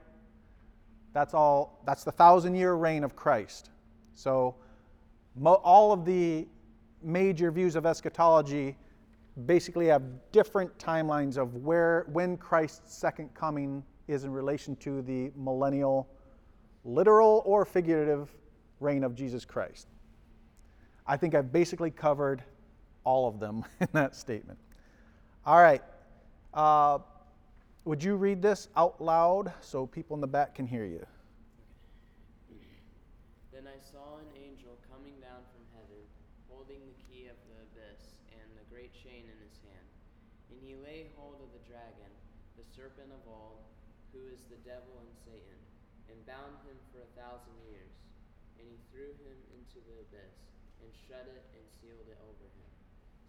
That's 1.13 1.33
all. 1.33 1.81
That's 1.86 2.03
the 2.03 2.12
thousand 2.12 2.55
year 2.55 2.73
reign 2.73 3.03
of 3.03 3.15
Christ. 3.15 3.69
So 4.13 4.55
mo- 5.38 5.62
all 5.63 5.91
of 5.91 6.06
the 6.06 6.47
major 7.04 7.52
views 7.52 7.76
of 7.76 7.86
eschatology 7.86 8.76
basically 9.45 9.88
have 9.88 10.04
different 10.32 10.76
timelines 10.80 11.38
of 11.38 11.56
where 11.56 12.06
when 12.12 12.38
Christ's 12.38 12.95
second 12.95 13.34
coming 13.34 13.84
is 14.08 14.23
in 14.23 14.32
relation 14.32 14.76
to 14.78 15.02
the 15.02 15.32
millennial, 15.36 16.08
literal 16.86 17.43
or 17.45 17.65
figurative 17.65 18.30
reign 18.80 19.04
of 19.04 19.15
Jesus 19.15 19.45
Christ. 19.45 19.88
I 21.06 21.17
think 21.17 21.36
I've 21.36 21.52
basically 21.52 21.91
covered 21.91 22.43
all 23.04 23.28
of 23.28 23.39
them 23.39 23.63
in 23.80 23.88
that 23.93 24.15
statement. 24.15 24.60
All 25.45 25.62
right. 25.62 25.84
Uh, 26.54 27.00
would 27.86 28.04
you 28.04 28.15
read 28.15 28.41
this 28.41 28.67
out 28.76 29.00
loud 29.00 29.54
so 29.62 29.86
people 29.86 30.15
in 30.15 30.21
the 30.21 30.28
back 30.28 30.56
can 30.56 30.67
hear 30.67 30.86
you? 30.86 31.06
Then 33.54 33.63
I 33.65 33.80
saw 33.80 34.19
an 34.19 34.28
angel 34.36 34.78
coming 34.91 35.13
down 35.21 35.39
from 35.56 35.63
heaven, 35.73 36.04
holding 36.52 36.84
the 36.84 36.97
key 37.08 37.26
of 37.26 37.39
the 37.47 37.56
abyss 37.63 38.19
and 38.36 38.43
the 38.60 38.67
great 38.69 38.93
chain 38.93 39.23
in 39.23 39.38
his 39.39 39.56
hand. 39.63 39.88
And 40.52 40.60
he 40.62 40.67
he 40.67 40.76
laid 40.97 41.13
hold 41.13 41.38
of 41.45 41.53
the 41.53 41.62
dragon, 41.69 42.10
the 42.57 42.65
serpent 42.73 43.13
of 43.13 43.21
old, 43.29 43.62
who 44.10 44.17
is 44.33 44.41
the 44.49 44.57
devil 44.65 44.97
and 44.97 45.13
Satan, 45.21 45.62
and 46.10 46.17
bound 46.25 46.57
him 46.65 46.73
for 46.89 47.05
a 47.05 47.13
thousand 47.13 47.53
years. 47.69 47.93
And 48.57 48.65
he 48.65 48.81
threw 48.89 49.13
him 49.21 49.38
into 49.53 49.77
the 49.86 50.01
abyss, 50.01 50.33
and 50.81 50.89
shut 51.05 51.29
it 51.29 51.45
and 51.53 51.62
sealed 51.77 52.10
it 52.10 52.17
over 52.25 52.49
him, 52.49 52.71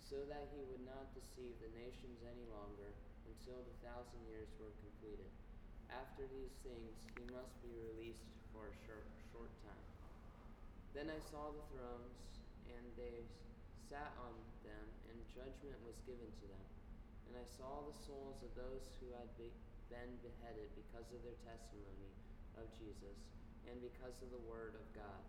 so 0.01 0.17
that 0.33 0.49
he 0.57 0.65
would 0.73 0.81
not 0.89 1.13
deceive 1.13 1.61
the 1.61 1.69
nations 1.77 2.25
any 2.25 2.49
longer 2.49 2.97
until 3.29 3.61
the 3.61 3.77
thousand 3.85 4.25
years 4.33 4.49
were 4.57 4.73
completed. 4.81 5.29
After 5.93 6.25
these 6.25 6.57
things 6.65 6.97
he 7.21 7.29
must 7.37 7.53
be 7.61 7.77
released 7.93 8.33
for 8.49 8.73
a 8.73 8.75
short, 8.89 9.05
short 9.29 9.53
time. 9.61 9.89
Then 10.97 11.13
I 11.13 11.21
saw 11.21 11.53
the 11.53 11.69
thrones, 11.69 12.17
and 12.73 12.85
they 12.97 13.29
sat 13.93 14.17
on 14.25 14.33
them, 14.65 14.89
and 15.13 15.21
judgment 15.37 15.77
was 15.85 16.01
given 16.09 16.33
to 16.33 16.47
them. 16.49 16.78
And 17.29 17.37
I 17.37 17.45
saw 17.45 17.85
the 17.85 17.97
souls 18.09 18.41
of 18.41 18.53
those 18.57 18.89
who 18.99 19.13
had 19.13 19.29
be, 19.37 19.53
been 19.93 20.17
beheaded 20.25 20.73
because 20.73 21.05
of 21.13 21.21
their 21.21 21.37
testimony 21.45 22.13
of 22.57 22.67
Jesus, 22.81 23.21
and 23.69 23.77
because 23.85 24.17
of 24.25 24.33
the 24.33 24.41
word 24.49 24.73
of 24.75 24.87
God, 24.97 25.23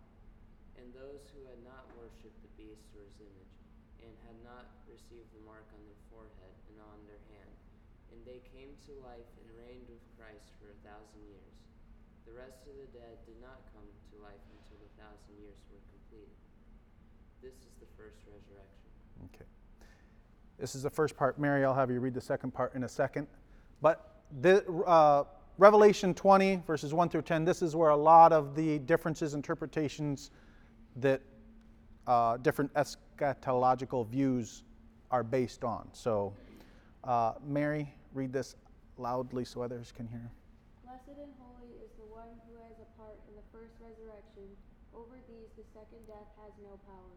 and 0.80 0.88
those 0.96 1.28
who 1.36 1.44
had 1.44 1.60
not 1.60 1.92
worshipped 2.00 2.40
the 2.40 2.52
beast 2.56 2.88
or 2.96 3.04
his 3.04 3.20
image, 3.20 3.56
and 4.00 4.12
had 4.24 4.38
not 4.40 4.80
received 4.88 5.28
the 5.36 5.44
mark 5.44 5.68
on 5.76 5.82
their 5.84 6.02
forehead 6.08 6.56
and 6.72 6.80
on 6.80 6.98
their 7.04 7.20
hand. 7.36 7.54
And 8.10 8.18
they 8.24 8.40
came 8.48 8.72
to 8.88 8.92
life 9.04 9.28
and 9.44 9.48
reigned 9.60 9.86
with 9.86 10.02
Christ 10.16 10.50
for 10.56 10.72
a 10.72 10.78
thousand 10.80 11.20
years. 11.28 11.54
The 12.24 12.32
rest 12.32 12.64
of 12.64 12.74
the 12.80 12.88
dead 12.96 13.20
did 13.28 13.36
not 13.44 13.60
come 13.76 13.84
to 13.84 14.14
life 14.24 14.40
until 14.56 14.80
the 14.80 14.92
thousand 14.96 15.36
years 15.36 15.60
were 15.68 15.84
completed. 15.92 16.40
This 17.44 17.54
is 17.60 17.74
the 17.76 17.90
first 18.00 18.24
resurrection. 18.24 18.90
Okay. 19.30 19.48
This 20.60 20.74
is 20.74 20.82
the 20.82 20.90
first 20.90 21.16
part. 21.16 21.38
Mary, 21.38 21.64
I'll 21.64 21.74
have 21.74 21.90
you 21.90 22.00
read 22.00 22.12
the 22.12 22.20
second 22.20 22.52
part 22.52 22.74
in 22.74 22.84
a 22.84 22.88
second. 22.88 23.26
But 23.80 24.20
the, 24.42 24.62
uh, 24.86 25.24
Revelation 25.56 26.12
20, 26.12 26.62
verses 26.66 26.92
1 26.92 27.08
through 27.08 27.22
10, 27.22 27.44
this 27.44 27.62
is 27.62 27.74
where 27.74 27.90
a 27.90 27.96
lot 27.96 28.32
of 28.32 28.54
the 28.54 28.78
differences, 28.80 29.32
interpretations 29.32 30.30
that 30.96 31.22
uh, 32.06 32.36
different 32.38 32.72
eschatological 32.74 34.06
views 34.06 34.64
are 35.10 35.22
based 35.22 35.64
on. 35.64 35.88
So, 35.92 36.32
uh, 37.04 37.34
Mary, 37.46 37.92
read 38.12 38.32
this 38.32 38.54
loudly 38.98 39.44
so 39.44 39.62
others 39.62 39.92
can 39.92 40.06
hear. 40.06 40.30
Blessed 40.84 41.16
and 41.16 41.32
holy 41.40 41.72
is 41.80 41.90
the 41.96 42.08
one 42.12 42.28
who 42.48 42.56
has 42.60 42.76
a 42.80 42.88
part 43.00 43.16
in 43.28 43.36
the 43.36 43.46
first 43.52 43.72
resurrection. 43.80 44.44
Over 44.92 45.16
these 45.28 45.48
the 45.56 45.64
second 45.72 46.04
death 46.06 46.28
has 46.44 46.52
no 46.62 46.76
power. 46.84 47.16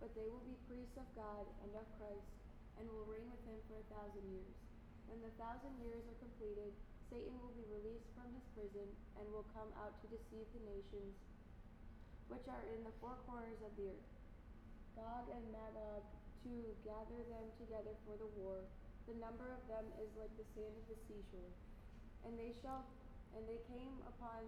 But 0.00 0.14
they 0.14 0.28
will 0.28 0.44
be 0.44 0.56
priests 0.68 0.96
of 0.96 1.08
God 1.16 1.46
and 1.62 1.70
of 1.76 1.86
Christ, 1.96 2.41
and 2.82 2.90
will 2.90 3.06
reign 3.06 3.30
with 3.30 3.38
him 3.46 3.54
for 3.70 3.78
a 3.78 3.86
thousand 3.94 4.26
years. 4.26 4.58
When 5.06 5.22
the 5.22 5.30
thousand 5.38 5.70
years 5.86 6.02
are 6.02 6.18
completed, 6.18 6.74
Satan 7.06 7.38
will 7.38 7.54
be 7.54 7.62
released 7.70 8.10
from 8.18 8.26
his 8.34 8.42
prison, 8.58 8.90
and 9.22 9.30
will 9.30 9.46
come 9.54 9.70
out 9.78 9.94
to 10.02 10.10
deceive 10.10 10.50
the 10.50 10.66
nations 10.66 11.14
which 12.26 12.42
are 12.50 12.64
in 12.74 12.82
the 12.82 12.90
four 12.98 13.14
corners 13.30 13.62
of 13.62 13.70
the 13.78 13.94
earth. 13.94 14.10
Gog 14.98 15.30
and 15.30 15.46
Magog 15.54 16.02
to 16.42 16.52
gather 16.82 17.22
them 17.30 17.46
together 17.54 17.94
for 18.02 18.18
the 18.18 18.26
war. 18.34 18.66
The 19.06 19.14
number 19.22 19.46
of 19.54 19.62
them 19.70 19.86
is 20.02 20.10
like 20.18 20.32
the 20.34 20.48
sand 20.58 20.74
of 20.74 20.86
the 20.90 20.98
seashore. 21.06 21.54
And 22.26 22.34
they 22.34 22.50
shall 22.64 22.82
and 23.38 23.46
they 23.48 23.60
came 23.70 23.94
upon 24.04 24.44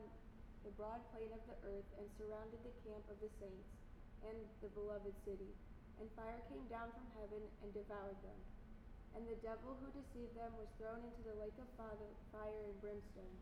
the 0.66 0.72
broad 0.76 1.00
plain 1.12 1.30
of 1.32 1.40
the 1.48 1.56
earth 1.64 1.88
and 1.96 2.04
surrounded 2.16 2.60
the 2.64 2.74
camp 2.84 3.04
of 3.08 3.16
the 3.20 3.30
saints 3.40 3.68
and 4.24 4.36
the 4.60 4.68
beloved 4.72 5.12
city. 5.24 5.52
And 6.00 6.06
fire 6.18 6.40
came 6.50 6.64
down 6.70 6.90
from 6.90 7.06
heaven 7.18 7.42
and 7.62 7.68
devoured 7.72 8.18
them. 8.24 8.38
And 9.14 9.22
the 9.30 9.38
devil 9.40 9.78
who 9.78 9.88
deceived 9.94 10.34
them 10.34 10.50
was 10.58 10.66
thrown 10.78 10.98
into 10.98 11.22
the 11.22 11.38
lake 11.38 11.54
of 11.62 11.68
fire 11.78 11.94
and 12.66 12.74
brimstone, 12.82 13.36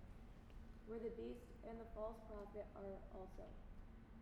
where 0.85 1.01
the 1.01 1.13
beast 1.17 1.49
and 1.65 1.81
the 1.81 1.89
false 1.97 2.21
prophet 2.29 2.69
are 2.77 2.97
also. 3.17 3.49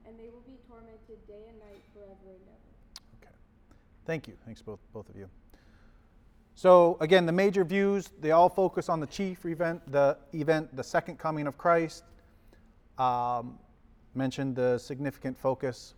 And 0.06 0.14
they 0.14 0.30
will 0.30 0.46
be 0.46 0.56
tormented 0.70 1.18
day 1.26 1.42
and 1.50 1.58
night 1.58 1.82
forever 1.92 2.30
and 2.30 2.44
ever. 2.46 2.70
Okay. 3.18 3.34
Thank 4.06 4.28
you. 4.28 4.34
Thanks, 4.46 4.62
both, 4.62 4.78
both 4.94 5.08
of 5.10 5.16
you. 5.16 5.28
So, 6.54 6.96
again, 7.00 7.26
the 7.26 7.32
major 7.32 7.64
views, 7.64 8.10
they 8.20 8.30
all 8.30 8.48
focus 8.48 8.88
on 8.88 9.00
the 9.00 9.06
chief 9.06 9.44
event, 9.44 9.80
the 9.90 10.18
event, 10.32 10.74
the 10.76 10.84
second 10.84 11.18
coming 11.18 11.46
of 11.46 11.58
Christ. 11.58 12.04
Um, 12.98 13.58
mentioned 14.14 14.56
the 14.56 14.78
significant 14.78 15.38
focus. 15.38 15.94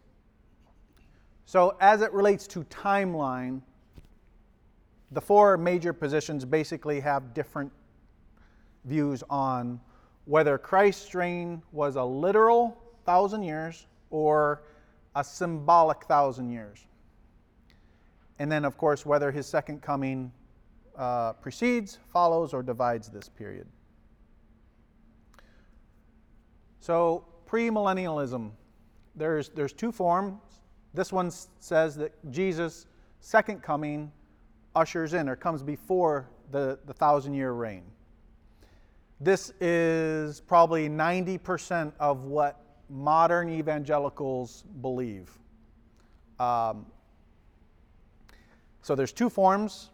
So, 1.52 1.76
as 1.82 2.00
it 2.00 2.10
relates 2.14 2.46
to 2.46 2.64
timeline, 2.64 3.60
the 5.10 5.20
four 5.20 5.58
major 5.58 5.92
positions 5.92 6.46
basically 6.46 6.98
have 7.00 7.34
different 7.34 7.70
views 8.86 9.22
on 9.28 9.78
whether 10.24 10.56
Christ's 10.56 11.14
reign 11.14 11.60
was 11.70 11.96
a 11.96 12.02
literal 12.02 12.82
thousand 13.04 13.42
years 13.42 13.86
or 14.08 14.62
a 15.14 15.22
symbolic 15.22 16.04
thousand 16.04 16.48
years. 16.48 16.86
And 18.38 18.50
then, 18.50 18.64
of 18.64 18.78
course, 18.78 19.04
whether 19.04 19.30
his 19.30 19.44
second 19.44 19.82
coming 19.82 20.32
uh, 20.96 21.34
precedes, 21.34 21.98
follows, 22.14 22.54
or 22.54 22.62
divides 22.62 23.10
this 23.10 23.28
period. 23.28 23.66
So, 26.80 27.26
premillennialism, 27.46 28.52
there's, 29.14 29.50
there's 29.50 29.74
two 29.74 29.92
forms. 29.92 30.61
This 30.94 31.12
one 31.12 31.30
says 31.60 31.96
that 31.96 32.12
Jesus' 32.30 32.86
second 33.20 33.62
coming 33.62 34.12
ushers 34.74 35.14
in 35.14 35.28
or 35.28 35.36
comes 35.36 35.62
before 35.62 36.28
the, 36.50 36.78
the 36.86 36.92
thousand 36.92 37.34
year 37.34 37.52
reign. 37.52 37.82
This 39.20 39.52
is 39.60 40.40
probably 40.40 40.88
90% 40.88 41.92
of 42.00 42.24
what 42.24 42.60
modern 42.90 43.48
evangelicals 43.48 44.64
believe. 44.80 45.30
Um, 46.38 46.86
so 48.82 48.94
there's 48.94 49.12
two 49.12 49.30
forms. 49.30 49.90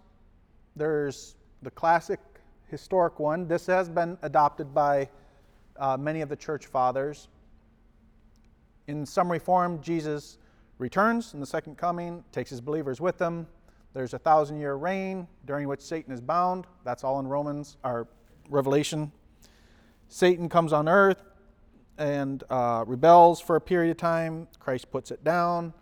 There's 0.76 1.36
the 1.62 1.70
classic 1.70 2.20
historic 2.68 3.18
one. 3.18 3.46
This 3.46 3.66
has 3.66 3.88
been 3.88 4.16
adopted 4.22 4.72
by 4.74 5.08
uh, 5.78 5.96
many 5.96 6.22
of 6.22 6.28
the 6.28 6.36
church 6.36 6.66
fathers. 6.66 7.28
In 8.86 9.04
summary 9.04 9.38
form, 9.38 9.80
Jesus 9.82 10.38
returns 10.78 11.34
in 11.34 11.40
the 11.40 11.46
second 11.46 11.76
coming, 11.76 12.24
takes 12.32 12.50
his 12.50 12.60
believers 12.60 13.00
with 13.00 13.20
him. 13.20 13.46
There's 13.94 14.14
a 14.14 14.18
thousand 14.18 14.60
year 14.60 14.74
reign 14.74 15.26
during 15.44 15.68
which 15.68 15.80
Satan 15.80 16.12
is 16.12 16.20
bound. 16.20 16.66
That's 16.84 17.04
all 17.04 17.20
in 17.20 17.26
Romans 17.26 17.76
or 17.84 18.08
Revelation. 18.48 19.12
Satan 20.08 20.48
comes 20.48 20.72
on 20.72 20.88
earth 20.88 21.22
and 21.98 22.44
uh, 22.48 22.84
rebels 22.86 23.40
for 23.40 23.56
a 23.56 23.60
period 23.60 23.90
of 23.90 23.96
time. 23.96 24.46
Christ 24.58 24.90
puts 24.90 25.10
it 25.10 25.24
down, 25.24 25.74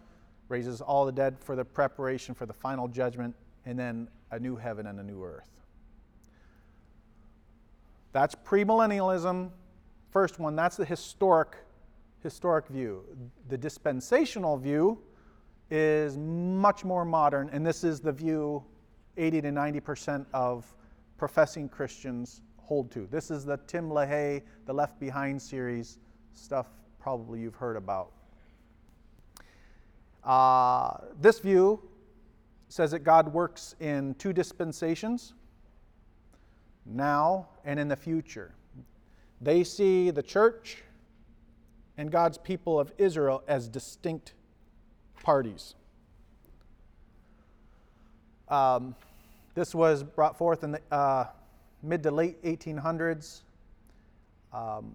raises 0.49 0.81
all 0.81 1.05
the 1.05 1.13
dead 1.13 1.37
for 1.39 1.55
the 1.55 1.65
preparation 1.65 2.35
for 2.35 2.47
the 2.47 2.53
final 2.53 2.89
judgment, 2.89 3.35
and 3.67 3.79
then 3.79 4.09
a 4.31 4.39
new 4.39 4.57
heaven 4.57 4.87
and 4.87 4.99
a 4.99 5.03
new 5.03 5.23
earth. 5.23 5.51
That's 8.13 8.35
premillennialism. 8.35 9.51
First 10.11 10.39
one, 10.39 10.57
that's 10.57 10.77
the 10.77 10.87
historic 10.87 11.57
historic 12.23 12.69
view. 12.69 13.05
The 13.49 13.59
dispensational 13.59 14.57
view 14.57 14.99
is 15.71 16.17
much 16.17 16.85
more 16.85 17.05
modern, 17.05 17.51
and 17.51 17.67
this 17.67 17.85
is 17.85 18.01
the 18.01 18.13
view 18.13 18.65
80 19.17 19.43
to 19.43 19.49
90% 19.51 20.27
of 20.33 20.73
professing 21.17 21.69
Christians 21.69 22.43
hold 22.59 22.91
to. 22.93 23.07
This 23.11 23.31
is 23.31 23.45
the 23.45 23.59
Tim 23.67 23.89
LaHaye, 23.89 24.43
the 24.67 24.73
Left 24.73 24.99
Behind 25.01 25.41
series 25.41 25.99
stuff, 26.35 26.67
probably 26.99 27.41
you've 27.41 27.55
heard 27.55 27.77
about. 27.77 28.13
Uh, 30.25 30.99
this 31.21 31.39
view 31.39 31.81
says 32.69 32.91
that 32.91 33.01
God 33.01 33.33
works 33.33 33.77
in 33.81 34.15
two 34.15 34.33
dispensations 34.33 35.35
now 36.85 37.49
and 37.65 37.79
in 37.79 37.89
the 37.89 37.97
future. 37.97 38.55
They 39.41 39.65
see 39.65 40.11
the 40.11 40.23
church 40.23 40.83
and 41.99 42.11
God's 42.11 42.39
people 42.39 42.79
of 42.79 42.93
Israel 42.99 43.43
as 43.49 43.69
distinct 43.69 44.35
parties. 45.23 45.75
Um, 48.49 48.95
this 49.55 49.75
was 49.75 50.03
brought 50.03 50.37
forth 50.37 50.63
in 50.63 50.73
the 50.73 50.81
uh, 50.91 51.27
mid 51.83 52.03
to 52.03 52.11
late 52.11 52.43
1800s. 52.43 53.43
Um, 54.53 54.95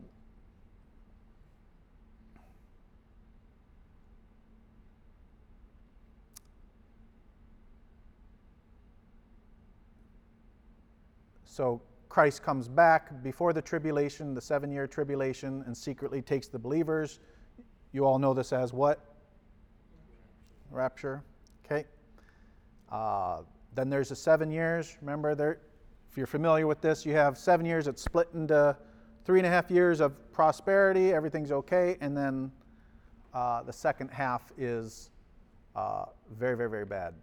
so 11.44 11.82
Christ 12.12 12.44
comes 12.44 12.68
back 12.68 13.24
before 13.24 13.54
the 13.54 13.62
tribulation, 13.62 14.34
the 14.34 14.42
seven 14.42 14.70
year 14.70 14.86
tribulation, 14.86 15.64
and 15.66 15.76
secretly 15.76 16.22
takes 16.22 16.50
the 16.50 16.60
believers. 16.60 17.22
You 17.94 18.06
all 18.06 18.20
know 18.20 18.34
this 18.34 18.52
as 18.52 18.74
what? 18.74 19.00
Rapture. 20.72 21.24
Okay. 21.64 21.86
Uh, 22.92 23.44
then 23.76 23.90
there's 23.90 24.10
the 24.10 24.16
seven 24.18 24.52
years. 24.52 24.98
Remember, 25.00 25.36
there, 25.36 25.60
if 26.12 26.18
you're 26.18 26.28
familiar 26.28 26.68
with 26.68 26.82
this, 26.82 27.06
you 27.06 27.14
have 27.14 27.38
seven 27.38 27.66
years. 27.66 27.88
It's 27.88 28.04
split 28.04 28.28
into 28.34 28.76
three 29.24 29.40
and 29.40 29.46
a 29.46 29.50
half 29.50 29.72
years 29.72 30.02
of 30.02 30.34
prosperity. 30.34 31.14
Everything's 31.14 31.54
okay, 31.54 31.96
and 32.02 32.16
then 32.16 32.52
uh, 33.34 33.64
the 33.64 33.72
second 33.72 34.10
half 34.10 34.52
is 34.58 35.12
uh, 35.78 36.04
very, 36.38 36.58
very, 36.58 36.70
very 36.70 36.86
bad. 36.86 37.14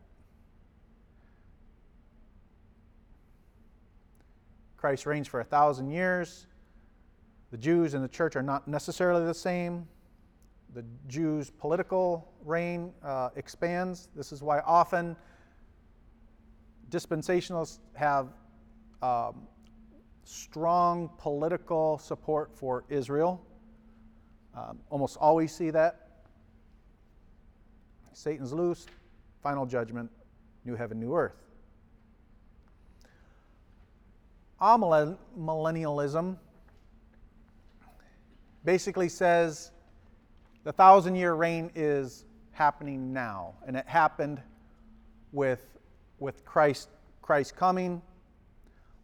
Christ 4.78 5.06
reigns 5.06 5.26
for 5.26 5.40
a 5.40 5.44
thousand 5.44 5.90
years. 5.90 6.46
The 7.50 7.58
Jews 7.58 7.94
and 7.94 8.02
the 8.02 8.08
church 8.08 8.36
are 8.36 8.42
not 8.42 8.68
necessarily 8.68 9.26
the 9.26 9.34
same. 9.34 9.86
The 10.74 10.84
Jews' 11.08 11.50
political 11.50 12.32
reign 12.44 12.92
uh, 13.02 13.30
expands. 13.36 14.08
This 14.14 14.32
is 14.32 14.42
why 14.42 14.60
often 14.60 15.16
dispensationalists 16.90 17.80
have 17.94 18.28
um, 19.02 19.48
strong 20.24 21.10
political 21.18 21.98
support 21.98 22.54
for 22.54 22.84
Israel. 22.88 23.44
Um, 24.54 24.78
almost 24.90 25.16
always 25.16 25.52
see 25.52 25.70
that. 25.70 26.24
Satan's 28.12 28.52
loose, 28.52 28.86
final 29.42 29.66
judgment, 29.66 30.10
new 30.64 30.76
heaven, 30.76 31.00
new 31.00 31.14
earth. 31.14 31.47
Amillennialism 34.60 36.36
basically 38.64 39.08
says 39.08 39.70
the 40.64 40.72
thousand 40.72 41.14
year 41.14 41.34
reign 41.34 41.70
is 41.74 42.24
happening 42.50 43.12
now, 43.12 43.54
and 43.66 43.76
it 43.76 43.86
happened 43.86 44.42
with, 45.32 45.62
with 46.18 46.44
Christ, 46.44 46.88
Christ 47.22 47.54
coming, 47.54 48.02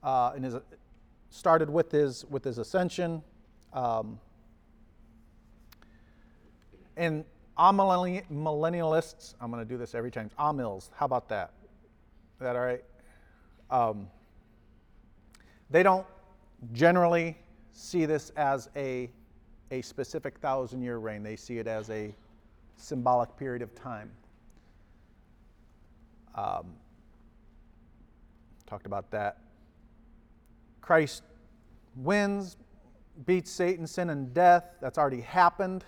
uh, 0.03 0.33
and 0.35 0.45
his, 0.45 0.57
started 1.31 1.71
with 1.71 1.93
his, 1.93 2.25
with 2.27 2.43
his 2.43 2.59
ascension. 2.59 3.23
Um, 3.73 4.19
and 6.97 7.25
amillennialists, 7.59 9.35
I'm 9.41 9.51
going 9.51 9.63
to 9.63 9.69
do 9.69 9.79
this 9.79 9.95
every 9.95 10.11
time. 10.11 10.31
Amils, 10.39 10.91
how 10.97 11.07
about 11.07 11.29
that? 11.29 11.53
Is 12.35 12.41
that 12.41 12.57
all 12.57 12.63
right? 12.63 12.85
Um, 13.71 14.09
they 15.75 15.83
don't 15.83 16.07
generally 16.73 17.37
see 17.73 18.07
this 18.07 18.31
as 18.37 18.71
a, 18.77 19.11
a 19.73 19.83
specific 19.83 20.39
thousand 20.39 20.83
year 20.83 20.99
reign, 20.99 21.25
they 21.25 21.35
see 21.35 21.59
it 21.59 21.67
as 21.67 21.91
a 21.91 22.15
symbolic 22.77 23.37
period 23.37 23.61
of 23.61 23.75
time. 23.75 24.09
Um, 26.37 26.75
talked 28.69 28.87
about 28.87 29.11
that. 29.11 29.39
Christ 30.81 31.25
wins, 31.97 32.57
beats 33.27 33.51
Satan, 33.51 33.89
sin, 33.89 34.11
and 34.11 34.33
death. 34.33 34.77
That's 34.81 34.97
already 34.97 35.23
happened. 35.23 35.85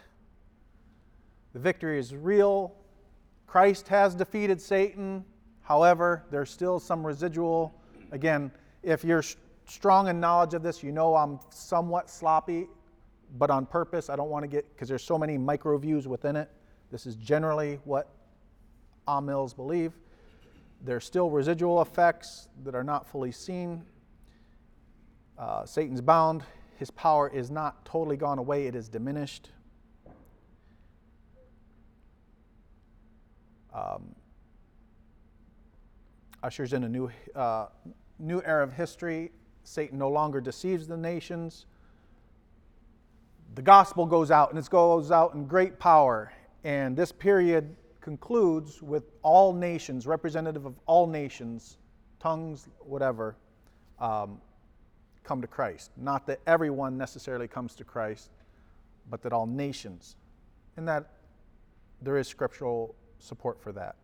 The 1.53 1.61
victory 1.61 2.01
is 2.01 2.13
real. 2.13 2.75
Christ 3.47 3.87
has 3.87 4.17
defeated 4.17 4.61
Satan. 4.61 5.25
However, 5.63 6.25
there's 6.33 6.51
still 6.51 6.81
some 6.81 7.07
residual. 7.07 7.73
Again, 8.11 8.51
if 8.83 9.05
you're 9.05 9.23
strong 9.67 10.09
in 10.09 10.21
knowledge 10.21 10.55
of 10.55 10.63
this, 10.63 10.83
you 10.83 10.93
know 10.93 11.15
I'm 11.15 11.39
somewhat 11.51 12.11
sloppy, 12.11 12.67
but 13.39 13.51
on 13.51 13.67
purpose. 13.67 14.09
I 14.09 14.17
don't 14.17 14.31
want 14.31 14.43
to 14.45 14.49
get, 14.49 14.69
because 14.75 14.89
there's 14.89 15.05
so 15.05 15.19
many 15.19 15.37
micro 15.37 15.77
views 15.79 16.09
within 16.09 16.37
it. 16.37 16.51
This 16.91 17.07
is 17.07 17.17
generally 17.17 17.81
what 17.85 18.09
Amils 19.07 19.55
believe. 19.55 19.93
There's 20.83 21.05
still 21.05 21.31
residual 21.31 21.83
effects 21.83 22.49
that 22.65 22.75
are 22.75 22.85
not 22.85 23.09
fully 23.09 23.33
seen. 23.33 23.85
Uh, 25.39 25.65
Satan's 25.65 26.01
bound. 26.01 26.43
His 26.77 26.91
power 26.91 27.29
is 27.29 27.51
not 27.51 27.85
totally 27.85 28.17
gone 28.17 28.39
away, 28.39 28.67
it 28.67 28.75
is 28.75 28.89
diminished. 28.89 29.51
um, 33.77 34.15
ushers 36.43 36.73
in 36.73 36.85
a 36.85 36.89
new, 36.89 37.11
uh, 37.35 37.67
new 38.19 38.43
era 38.45 38.65
of 38.65 38.73
history. 38.73 39.31
Satan 39.67 39.99
no 39.99 40.09
longer 40.09 40.41
deceives 40.41 40.87
the 40.87 40.97
nations. 40.97 41.67
The 43.57 43.63
gospel 43.63 44.07
goes 44.07 44.31
out, 44.31 44.51
and 44.51 44.59
it 44.59 44.71
goes 44.71 45.11
out 45.11 45.35
in 45.35 45.47
great 45.47 45.79
power. 45.79 46.33
And 46.63 46.97
this 46.97 47.11
period 47.11 47.75
concludes 48.01 48.81
with 48.81 49.03
all 49.23 49.53
nations, 49.53 50.07
representative 50.07 50.67
of 50.67 50.75
all 50.87 51.09
nations, 51.09 51.79
tongues, 52.21 52.69
whatever, 52.79 53.35
um, 53.99 54.41
come 55.25 55.41
to 55.41 55.49
Christ. 55.49 55.91
Not 55.97 56.27
that 56.29 56.39
everyone 56.47 56.97
necessarily 56.97 57.49
comes 57.49 57.75
to 57.75 57.85
Christ, 57.85 58.31
but 59.11 59.21
that 59.23 59.33
all 59.33 59.47
nations. 59.47 60.15
And 60.77 60.87
that 60.87 61.11
there 62.03 62.17
is 62.19 62.29
scriptural 62.29 62.95
support 63.19 63.61
for 63.61 63.73
that. 63.73 63.97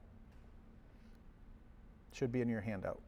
Should 2.13 2.33
be 2.33 2.41
in 2.41 2.49
your 2.49 2.61
handout. 2.61 3.01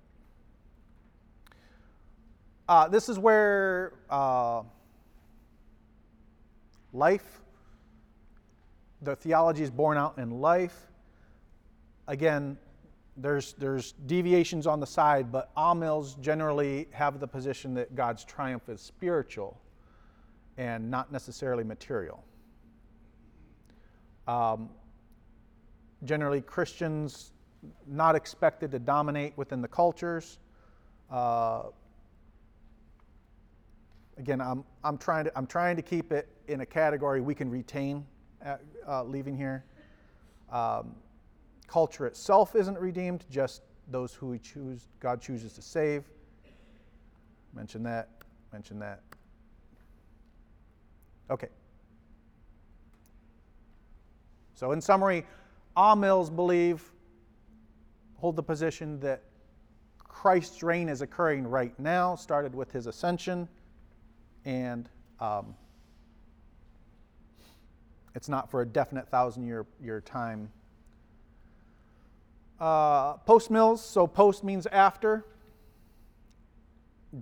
Uh, 2.67 2.89
this 2.89 3.11
is 3.11 3.19
where 3.19 3.93
uh, 4.09 4.63
life, 6.95 7.43
the 9.03 9.15
theology 9.15 9.63
is 9.63 9.71
born 9.71 9.99
out 9.99 10.17
in 10.17 10.31
life. 10.31 10.87
Again, 12.09 12.57
there's, 13.19 13.53
there's 13.55 13.93
deviations 14.07 14.67
on 14.67 14.81
the 14.81 14.87
side, 14.87 15.31
but 15.31 15.55
Amils 15.57 16.19
generally 16.21 16.89
have 16.91 17.21
the 17.21 17.29
position 17.29 17.75
that 17.75 17.95
God's 17.95 18.25
triumph 18.25 18.69
is 18.71 18.81
spiritual 18.81 19.61
and 20.57 20.91
not 20.91 21.13
necessarily 21.13 21.65
material. 21.65 22.25
Um, 24.27 24.71
generally 26.05 26.41
Christians 26.41 27.33
not 27.87 28.17
expected 28.17 28.71
to 28.71 28.79
dominate 28.79 29.37
within 29.37 29.61
the 29.61 29.69
cultures. 29.69 30.39
Uh, 31.11 31.65
again, 34.19 34.41
I'm, 34.41 34.65
I'm, 34.83 34.99
trying 34.99 35.25
to, 35.25 35.33
I'm 35.37 35.47
trying 35.47 35.77
to 35.77 35.83
keep 35.83 36.13
it 36.13 36.29
in 36.49 36.61
a 36.61 36.67
category 36.67 37.21
we 37.21 37.35
can 37.35 37.51
retain 37.51 38.05
at, 38.43 38.61
uh, 38.87 39.05
leaving 39.05 39.37
here. 39.37 39.65
Um, 40.51 40.95
culture 41.67 42.07
itself 42.07 42.55
isn't 42.55 42.79
redeemed, 42.79 43.25
just 43.31 43.63
those 43.91 44.15
who 44.15 44.39
choose, 44.39 44.89
God 45.01 45.21
chooses 45.21 45.53
to 45.55 45.63
save. 45.63 46.05
Mention 47.55 47.83
that, 47.85 48.09
mention 48.53 48.79
that. 48.81 49.03
Okay. 51.31 51.49
So, 54.55 54.73
in 54.73 54.81
summary, 54.81 55.27
Amils 55.77 56.31
believe, 56.31 56.93
hold 58.17 58.37
the 58.37 58.43
position 58.43 59.01
that 59.01 59.23
Christ's 59.99 60.63
reign 60.63 60.89
is 60.89 61.03
occurring 61.03 61.47
right 61.47 61.79
now, 61.79 62.15
started 62.15 62.55
with 62.55 62.71
his 62.71 62.87
ascension, 62.87 63.49
and 64.45 64.89
um, 65.21 65.55
it's 68.15 68.29
not 68.29 68.51
for 68.51 68.63
a 68.63 68.67
definite 68.67 69.09
thousand 69.09 69.47
year, 69.47 69.67
year 69.83 70.01
time. 70.01 70.51
Uh, 72.61 73.15
post 73.19 73.51
mills, 73.51 73.85
so 73.85 74.07
post 74.07 74.45
means 74.45 74.67
after. 74.67 75.25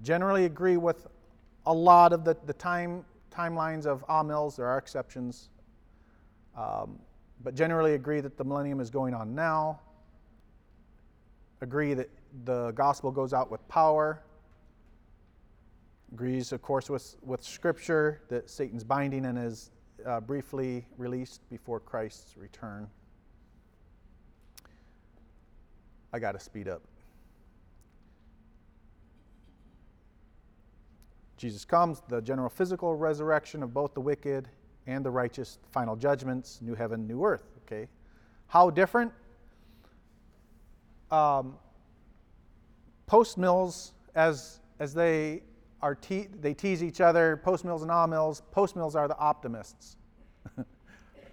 Generally 0.02 0.44
agree 0.44 0.76
with 0.76 1.06
a 1.66 1.72
lot 1.72 2.12
of 2.12 2.24
the, 2.24 2.36
the 2.46 2.52
time 2.52 3.04
timelines 3.30 3.86
of 3.86 4.04
Amils. 4.08 4.56
There 4.56 4.66
are 4.66 4.78
exceptions. 4.78 5.48
Um, 6.56 6.98
but 7.42 7.54
generally 7.54 7.94
agree 7.94 8.20
that 8.20 8.36
the 8.36 8.44
millennium 8.44 8.80
is 8.80 8.90
going 8.90 9.14
on 9.14 9.34
now, 9.34 9.80
agree 11.60 11.94
that 11.94 12.08
the 12.44 12.70
gospel 12.72 13.10
goes 13.10 13.32
out 13.32 13.50
with 13.50 13.66
power, 13.68 14.22
agrees, 16.12 16.52
of 16.52 16.60
course, 16.60 16.90
with, 16.90 17.16
with 17.22 17.42
Scripture 17.42 18.20
that 18.28 18.50
Satan's 18.50 18.84
binding 18.84 19.24
and 19.24 19.38
is 19.38 19.70
uh, 20.04 20.20
briefly 20.20 20.84
released 20.98 21.48
before 21.48 21.80
Christ's 21.80 22.36
return. 22.36 22.86
I 26.12 26.18
got 26.18 26.32
to 26.32 26.40
speed 26.40 26.68
up. 26.68 26.82
Jesus 31.38 31.64
comes, 31.64 32.02
the 32.08 32.20
general 32.20 32.50
physical 32.50 32.94
resurrection 32.94 33.62
of 33.62 33.72
both 33.72 33.94
the 33.94 34.00
wicked 34.00 34.48
and 34.86 35.04
the 35.04 35.10
righteous 35.10 35.58
final 35.70 35.96
judgments, 35.96 36.60
new 36.60 36.74
heaven, 36.74 37.06
new 37.06 37.24
earth. 37.24 37.44
Okay, 37.64 37.88
how 38.48 38.68
different? 38.70 39.12
Um, 41.10 41.56
post 43.06 43.38
mills, 43.38 43.94
as 44.14 44.60
as 44.78 44.92
they 44.92 45.42
are 45.82 45.94
te- 45.94 46.28
they 46.40 46.54
tease 46.54 46.82
each 46.82 47.00
other. 47.00 47.36
Post 47.38 47.64
mills 47.64 47.82
and 47.82 47.90
ah 47.90 48.06
mills. 48.06 48.42
Post 48.50 48.76
mills 48.76 48.94
are 48.94 49.08
the 49.08 49.18
optimists. 49.18 49.96
uh, 50.58 50.62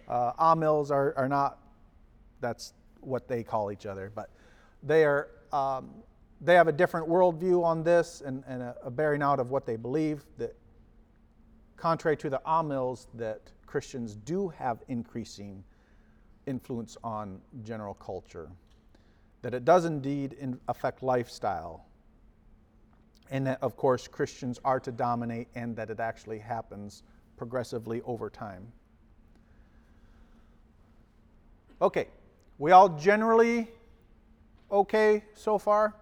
ah 0.07 0.55
mills 0.55 0.91
are 0.91 1.13
are 1.17 1.29
not. 1.29 1.59
That's 2.41 2.73
what 3.01 3.27
they 3.27 3.43
call 3.43 3.71
each 3.71 3.85
other, 3.85 4.11
but 4.13 4.29
they 4.83 5.05
are 5.05 5.29
um, 5.51 5.89
they 6.41 6.55
have 6.55 6.67
a 6.67 6.71
different 6.71 7.07
worldview 7.07 7.63
on 7.63 7.83
this 7.83 8.21
and, 8.25 8.43
and 8.47 8.61
a, 8.61 8.75
a 8.83 8.91
bearing 8.91 9.21
out 9.21 9.39
of 9.39 9.51
what 9.51 9.65
they 9.65 9.75
believe. 9.75 10.23
That, 10.37 10.55
contrary 11.75 12.17
to 12.17 12.29
the 12.29 12.41
Amils, 12.45 13.07
that 13.15 13.41
Christians 13.65 14.15
do 14.15 14.47
have 14.49 14.81
increasing 14.87 15.63
influence 16.45 16.97
on 17.03 17.41
general 17.63 17.93
culture. 17.93 18.49
That 19.41 19.53
it 19.53 19.65
does 19.65 19.85
indeed 19.85 20.33
in, 20.33 20.59
affect 20.67 21.03
lifestyle. 21.03 21.85
And 23.31 23.45
that, 23.47 23.61
of 23.61 23.77
course, 23.77 24.07
Christians 24.07 24.59
are 24.65 24.79
to 24.79 24.91
dominate 24.91 25.47
and 25.55 25.75
that 25.75 25.89
it 25.89 25.99
actually 25.99 26.39
happens 26.39 27.03
progressively 27.37 28.01
over 28.05 28.29
time. 28.29 28.71
Okay, 31.81 32.07
we 32.57 32.71
all 32.71 32.89
generally 32.89 33.67
okay 34.71 35.23
so 35.33 35.57
far? 35.57 35.95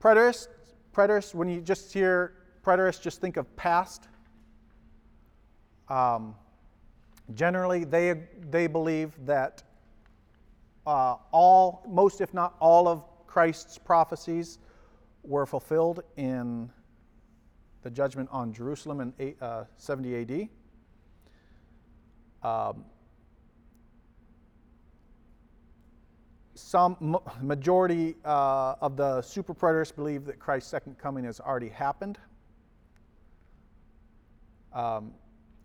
Preterists, 0.00 0.48
preterists, 0.94 1.34
when 1.34 1.48
you 1.48 1.60
just 1.60 1.92
hear 1.92 2.34
preterists, 2.64 3.02
just 3.02 3.20
think 3.20 3.36
of 3.36 3.54
past. 3.56 4.08
Um, 5.88 6.34
generally, 7.34 7.84
they, 7.84 8.22
they 8.50 8.66
believe 8.66 9.14
that 9.26 9.62
uh, 10.86 11.16
all, 11.32 11.84
most 11.88 12.20
if 12.20 12.32
not 12.32 12.54
all 12.60 12.86
of 12.86 13.04
Christ's 13.26 13.76
prophecies 13.78 14.58
were 15.22 15.46
fulfilled 15.46 16.02
in 16.16 16.70
the 17.82 17.90
judgment 17.90 18.28
on 18.32 18.52
Jerusalem 18.52 19.00
in 19.00 19.12
eight, 19.18 19.40
uh, 19.40 19.64
70 19.76 20.48
AD. 22.42 22.48
Um, 22.48 22.84
some 26.54 27.18
majority 27.40 28.16
uh, 28.24 28.74
of 28.80 28.96
the 28.96 29.22
super 29.22 29.54
preterists 29.54 29.94
believe 29.94 30.24
that 30.26 30.38
Christ's 30.38 30.70
second 30.70 30.98
coming 30.98 31.24
has 31.24 31.40
already 31.40 31.68
happened. 31.68 32.18
Um, 34.72 35.12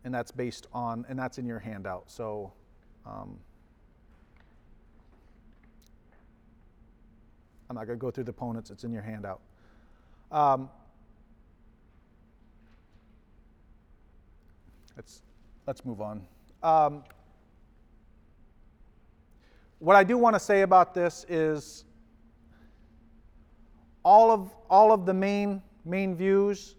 and 0.03 0.14
that's 0.14 0.32
based 0.32 0.68
on, 0.74 1.06
and 1.10 1.18
that's 1.18 1.38
in 1.38 1.45
your 1.45 1.60
handout. 1.60 2.10
So, 2.10 2.53
um, 3.06 3.39
I'm 7.70 7.76
not 7.76 7.88
going 7.88 7.97
to 7.97 8.01
go 8.01 8.11
through 8.11 8.26
the 8.26 8.32
opponents, 8.32 8.70
it's 8.70 8.84
in 8.84 8.91
your 8.91 9.01
handout. 9.01 9.41
Um, 10.32 10.70
let's, 14.95 15.22
let's 15.66 15.86
move 15.86 16.01
on. 16.01 16.22
Um, 16.61 17.03
what 19.80 19.95
I 19.95 20.03
do 20.03 20.18
want 20.18 20.36
to 20.36 20.39
say 20.39 20.61
about 20.61 20.93
this 20.93 21.26
is 21.28 21.86
all 24.03 24.32
of, 24.32 24.51
all 24.70 24.91
of 24.91 25.05
the 25.05 25.13
main, 25.13 25.61
main 25.84 26.16
views 26.16 26.76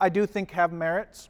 I 0.00 0.08
do 0.08 0.24
think 0.24 0.50
have 0.52 0.72
merits. 0.72 1.28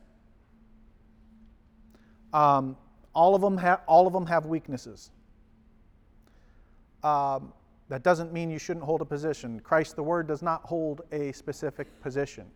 Um, 2.32 2.76
all, 3.12 3.34
of 3.34 3.40
them 3.40 3.58
have, 3.58 3.80
all 3.88 4.06
of 4.06 4.12
them 4.12 4.26
have 4.26 4.46
weaknesses. 4.46 5.10
Um, 7.02 7.52
that 7.91 8.05
doesn't 8.05 8.32
mean 8.32 8.51
you 8.51 8.59
shouldn't 8.59 8.86
hold 8.86 9.01
a 9.03 9.05
position. 9.05 9.59
Christ 9.59 9.97
the 9.97 10.03
Word 10.03 10.28
does 10.28 10.43
not 10.43 10.62
hold 10.62 11.03
a 11.11 11.32
specific 11.32 11.88
position. 12.01 12.47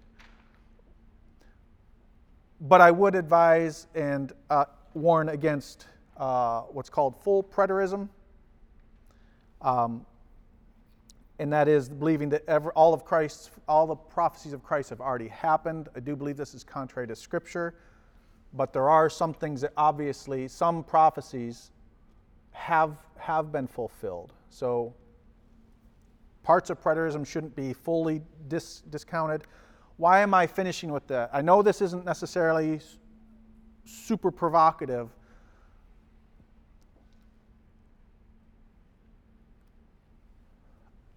But 2.61 2.81
I 2.81 2.93
would 2.93 3.17
advise 3.17 3.89
and 3.97 4.33
uh, 4.49 4.67
warn 4.95 5.31
against 5.31 5.89
uh, 6.17 6.61
what's 6.63 6.89
called 6.89 7.21
full 7.21 7.43
preterism. 7.43 8.09
Um, 9.61 10.07
and 11.41 11.53
that 11.53 11.67
is 11.67 11.89
believing 11.89 12.29
that 12.29 12.45
ever, 12.47 12.71
all 12.75 12.95
of 12.95 13.05
Christ's, 13.05 13.51
all 13.67 13.89
the 13.89 13.97
prophecies 13.97 14.53
of 14.53 14.63
Christ 14.63 14.91
have 14.91 15.01
already 15.01 15.27
happened. 15.27 15.89
I 15.97 16.01
do 16.01 16.15
believe 16.15 16.37
this 16.37 16.55
is 16.55 16.63
contrary 16.63 17.09
to 17.09 17.17
Scripture, 17.17 17.75
but 18.53 18.73
there 18.73 18.89
are 18.89 19.11
some 19.11 19.35
things 19.35 19.63
that 19.63 19.73
obviously, 19.77 20.47
some 20.47 20.85
prophecies 20.85 21.73
have, 22.53 22.99
have 23.19 23.51
been 23.51 23.67
fulfilled. 23.67 24.33
So 24.49 24.95
parts 26.45 26.71
of 26.71 26.81
preterism 26.81 27.27
shouldn't 27.27 27.57
be 27.57 27.73
fully 27.73 28.23
dis- 28.47 28.83
discounted. 28.91 29.43
Why 29.97 30.21
am 30.21 30.35
I 30.35 30.47
finishing 30.47 30.93
with 30.93 31.07
that? 31.09 31.31
I 31.33 31.41
know 31.41 31.63
this 31.63 31.81
isn't 31.81 32.05
necessarily 32.05 32.81
super 33.85 34.31
provocative, 34.31 35.09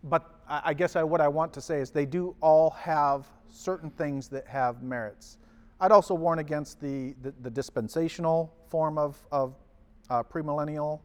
but 0.03 0.39
I 0.47 0.73
guess 0.73 0.95
I, 0.95 1.03
what 1.03 1.21
I 1.21 1.27
want 1.27 1.53
to 1.53 1.61
say 1.61 1.81
is 1.81 1.91
they 1.91 2.05
do 2.05 2.35
all 2.41 2.69
have 2.71 3.27
certain 3.49 3.89
things 3.89 4.29
that 4.29 4.47
have 4.47 4.81
merits. 4.81 5.37
I'd 5.79 5.91
also 5.91 6.13
warn 6.13 6.39
against 6.39 6.79
the, 6.79 7.15
the, 7.21 7.33
the 7.41 7.49
dispensational 7.49 8.53
form 8.69 8.97
of, 8.97 9.17
of 9.31 9.55
uh, 10.09 10.23
premillennial 10.23 11.01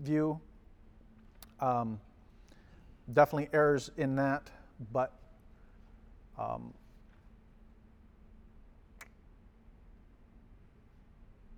view. 0.00 0.40
Um, 1.60 2.00
definitely 3.12 3.48
errors 3.52 3.90
in 3.96 4.16
that, 4.16 4.50
but 4.92 5.12
um, 6.38 6.72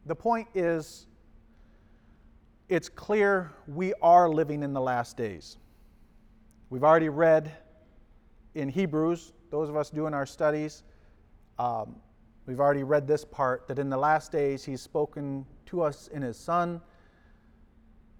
the 0.07 0.15
point 0.15 0.49
is 0.55 1.07
it's 2.69 2.89
clear 2.89 3.53
we 3.67 3.93
are 4.01 4.29
living 4.29 4.63
in 4.63 4.73
the 4.73 4.81
last 4.81 5.17
days. 5.17 5.57
We've 6.71 6.85
already 6.85 7.09
read 7.09 7.51
in 8.55 8.69
Hebrews, 8.69 9.33
those 9.51 9.69
of 9.69 9.77
us 9.77 9.91
doing 9.91 10.15
our 10.15 10.27
studies, 10.27 10.85
um, 11.59 11.97
we've 12.47 12.61
already 12.61 12.85
read 12.85 13.07
this 13.07 13.25
part 13.25 13.69
that 13.69 13.79
in 13.79 13.91
the 13.91 13.97
last 13.97 14.33
days 14.33 14.65
he's 14.65 14.81
spoken 14.81 15.45
to 15.67 15.83
us 15.83 16.09
in 16.09 16.23
his 16.23 16.37
Son. 16.37 16.81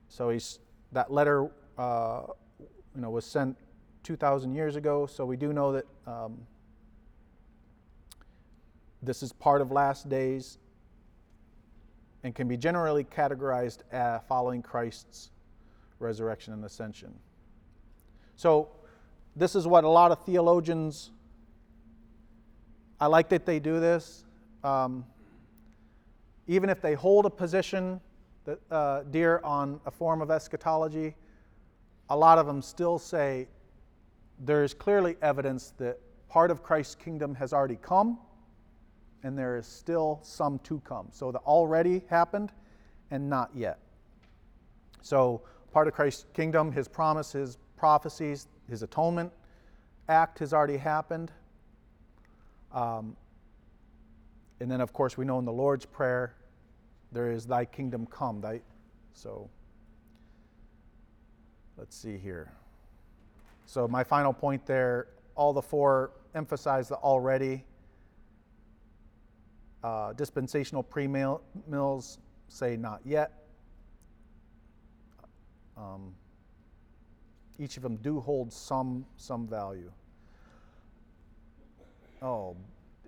So 0.09 0.31
he's 0.31 0.59
that 0.93 1.13
letter, 1.13 1.51
uh, 1.79 2.23
you 2.95 3.01
know, 3.01 3.11
was 3.11 3.25
sent 3.25 3.57
2,000 4.03 4.55
years 4.55 4.77
ago. 4.77 5.07
So 5.07 5.25
we 5.25 5.37
do 5.37 5.53
know 5.53 5.73
that 5.73 5.87
um, 6.07 6.39
this 9.03 9.23
is 9.23 9.33
part 9.33 9.61
of 9.61 9.71
last 9.71 10.09
days 10.09 10.59
and 12.23 12.35
can 12.35 12.49
be 12.49 12.57
generally 12.57 13.05
categorized 13.05 13.79
as 13.93 14.21
following 14.29 14.63
Christ's 14.63 15.31
resurrection 15.99 16.53
and 16.53 16.65
ascension. 16.65 17.15
So, 18.37 18.69
this 19.37 19.55
is 19.55 19.67
what 19.67 19.85
a 19.85 19.89
lot 19.89 20.11
of 20.11 20.25
theologians, 20.25 21.11
I 23.01 23.07
like 23.07 23.29
that 23.29 23.47
they 23.47 23.61
do 23.61 23.79
this. 23.79 24.25
Um, 24.65 25.05
even 26.47 26.69
if 26.69 26.83
they 26.83 26.95
hold 26.95 27.27
a 27.27 27.31
position 27.31 28.01
that, 28.45 28.59
uh, 28.71 29.03
dear 29.11 29.41
on 29.45 29.81
a 29.87 29.91
form 29.91 30.21
of 30.21 30.31
eschatology, 30.31 31.15
a 32.11 32.17
lot 32.17 32.39
of 32.39 32.47
them 32.47 32.61
still 32.61 32.99
say 32.99 33.49
there 34.41 34.65
is 34.65 34.75
clearly 34.75 35.17
evidence 35.23 35.73
that 35.79 35.99
part 36.29 36.51
of 36.51 36.63
Christ's 36.63 36.95
kingdom 36.95 37.35
has 37.37 37.53
already 37.53 37.79
come 37.81 38.19
and 39.23 39.39
there 39.39 39.57
is 39.57 39.67
still 39.67 40.19
some 40.23 40.59
to 40.61 40.81
come. 40.81 41.09
So 41.13 41.31
the 41.31 41.39
already 41.41 42.03
happened 42.09 42.53
and 43.11 43.29
not 43.29 43.51
yet. 43.55 43.79
So 45.03 45.43
part 45.73 45.89
of 45.89 45.95
Christ's 45.95 46.27
kingdom, 46.35 46.73
his 46.73 46.89
promise, 46.89 47.33
his 47.33 47.59
prophecies, 47.77 48.49
his 48.69 48.83
atonement 48.83 49.33
act 50.09 50.39
has 50.41 50.53
already 50.53 50.77
happened. 50.77 51.31
Um, 52.73 53.17
and 54.61 54.71
then, 54.71 54.81
of 54.81 54.93
course, 54.93 55.17
we 55.17 55.25
know 55.25 55.39
in 55.39 55.45
the 55.45 55.53
Lord's 55.53 55.87
Prayer, 55.87 56.35
there 57.13 57.31
is 57.31 57.47
thy 57.47 57.65
kingdom 57.65 58.07
come. 58.07 58.41
Thy, 58.41 58.61
so, 59.15 59.49
let's 61.81 61.97
see 61.97 62.19
here. 62.19 62.53
So, 63.65 63.89
my 63.89 64.05
final 64.05 64.35
point 64.35 64.67
there 64.67 65.07
all 65.35 65.55
the 65.55 65.63
four 65.63 66.11
emphasize 66.35 66.89
the 66.89 66.97
already. 66.97 67.65
Uh, 69.83 70.13
dispensational 70.13 70.85
premills 70.85 72.19
say 72.49 72.77
not 72.77 73.01
yet. 73.07 73.33
Um, 75.75 76.15
each 77.59 77.79
of 77.79 77.83
them 77.83 77.97
do 77.97 78.21
hold 78.21 78.53
some, 78.53 79.07
some 79.17 79.49
value. 79.49 79.91
Oh, 82.21 82.55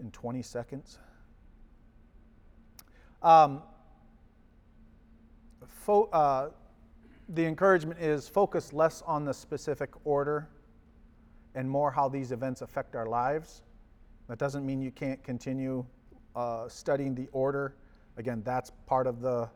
in 0.01 0.11
20 0.11 0.41
seconds. 0.41 0.99
Um, 3.23 3.63
fo- 5.69 6.09
uh, 6.11 6.49
the 7.33 7.47
encouragement 7.47 7.99
is 7.99 8.29
focus 8.29 8.73
less 8.73 9.03
on 9.07 9.25
the 9.25 9.33
specific 9.33 9.91
order 10.05 10.49
and 11.55 11.69
more 11.69 11.91
how 11.91 12.09
these 12.09 12.31
events 12.31 12.61
affect 12.61 12.95
our 12.95 13.07
lives. 13.07 13.63
That 14.29 14.39
doesn't 14.39 14.65
mean 14.67 14.83
you 14.83 14.91
can't 14.91 15.23
continue 15.25 15.85
uh, 16.37 16.69
studying 16.69 17.15
the 17.15 17.29
order. 17.33 17.75
Again, 18.19 18.43
that's 18.45 18.71
part 18.87 19.07
of 19.07 19.21
the 19.21 19.49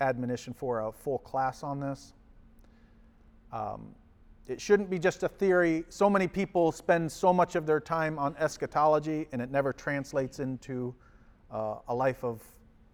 admonition 0.00 0.52
for 0.52 0.80
a 0.80 0.92
full 0.92 1.18
class 1.18 1.62
on 1.62 1.78
this. 1.78 2.14
Um, 3.52 3.94
it 4.48 4.60
shouldn't 4.60 4.90
be 4.90 4.98
just 4.98 5.22
a 5.22 5.28
theory. 5.28 5.84
So 5.88 6.10
many 6.10 6.26
people 6.26 6.72
spend 6.72 7.10
so 7.10 7.32
much 7.32 7.54
of 7.54 7.64
their 7.64 7.80
time 7.80 8.18
on 8.18 8.34
eschatology, 8.38 9.28
and 9.32 9.40
it 9.40 9.50
never 9.50 9.72
translates 9.72 10.40
into 10.40 10.94
uh, 11.52 11.76
a 11.88 11.94
life 11.94 12.24
of, 12.24 12.42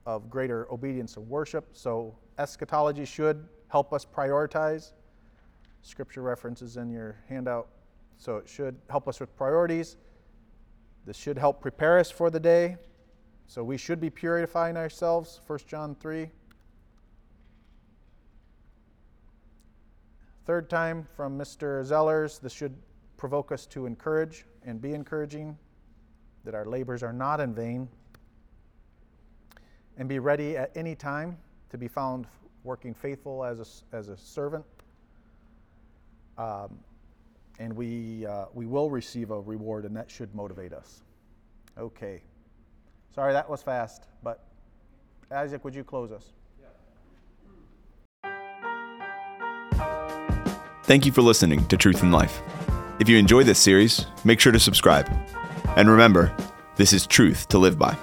of 0.05 0.29
greater 0.29 0.71
obedience 0.71 1.17
and 1.17 1.29
worship. 1.29 1.69
So, 1.73 2.15
eschatology 2.39 3.05
should 3.05 3.47
help 3.75 3.93
us 3.93 4.07
prioritize. 4.07 4.93
Scripture 5.83 6.23
references 6.23 6.77
in 6.77 6.89
your 6.89 7.17
handout. 7.29 7.67
So, 8.19 8.37
it 8.37 8.49
should 8.49 8.77
help 8.89 9.09
us 9.09 9.19
with 9.19 9.37
priorities. 9.37 9.97
This 11.07 11.17
should 11.17 11.37
help 11.37 11.61
prepare 11.61 11.99
us 11.99 12.09
for 12.09 12.31
the 12.31 12.39
day. 12.39 12.77
So, 13.49 13.65
we 13.65 13.77
should 13.77 14.01
be 14.01 14.11
purifying 14.11 14.77
ourselves, 14.77 15.41
1 15.49 15.59
John 15.67 15.97
3. 15.97 16.31
Third 20.47 20.71
time 20.71 21.05
from 21.17 21.37
Mr. 21.37 21.85
Zellers, 21.85 22.41
this 22.41 22.53
should 22.53 22.77
provoke 23.17 23.51
us 23.51 23.67
to 23.67 23.87
encourage 23.87 24.45
and 24.65 24.81
be 24.81 24.95
encouraging, 24.95 25.59
that 26.45 26.55
our 26.55 26.65
labors 26.65 27.03
are 27.03 27.13
not 27.13 27.41
in 27.41 27.53
vain, 27.53 27.89
and 29.99 30.09
be 30.09 30.21
ready 30.21 30.57
at 30.57 30.71
any 30.77 30.95
time 30.95 31.37
to 31.71 31.77
be 31.77 31.89
found 31.89 32.29
working 32.65 32.95
faithful 32.95 33.45
as 33.45 33.85
a, 33.93 33.97
as 33.97 34.09
a 34.09 34.17
servant. 34.17 34.65
Um, 36.37 36.79
and 37.61 37.75
we, 37.77 38.27
uh, 38.27 38.47
we 38.53 38.67
will 38.67 38.91
receive 38.91 39.31
a 39.31 39.41
reward, 39.41 39.85
and 39.85 39.97
that 39.97 40.11
should 40.11 40.35
motivate 40.35 40.73
us. 40.73 41.03
Okay. 41.79 42.23
Sorry, 43.15 43.33
that 43.33 43.49
was 43.49 43.63
fast, 43.63 44.09
but 44.25 44.45
Isaac, 45.31 45.65
would 45.65 45.75
you 45.75 45.85
close 45.85 46.11
us? 46.11 46.33
Thank 50.85 51.07
you 51.07 51.13
for 51.13 51.23
listening 51.23 51.65
to 51.69 51.79
Truth 51.79 52.03
in 52.03 52.13
Life. 52.13 52.43
If 53.01 53.09
you 53.09 53.17
enjoy 53.17 53.43
this 53.43 53.59
series, 53.59 54.07
make 54.25 54.39
sure 54.39 54.53
to 54.53 54.61
subscribe. 54.61 55.11
And 55.77 55.89
remember, 55.89 56.37
this 56.77 56.93
is 56.93 57.07
truth 57.07 57.49
to 57.49 57.59
live 57.59 57.79
by. 57.79 57.97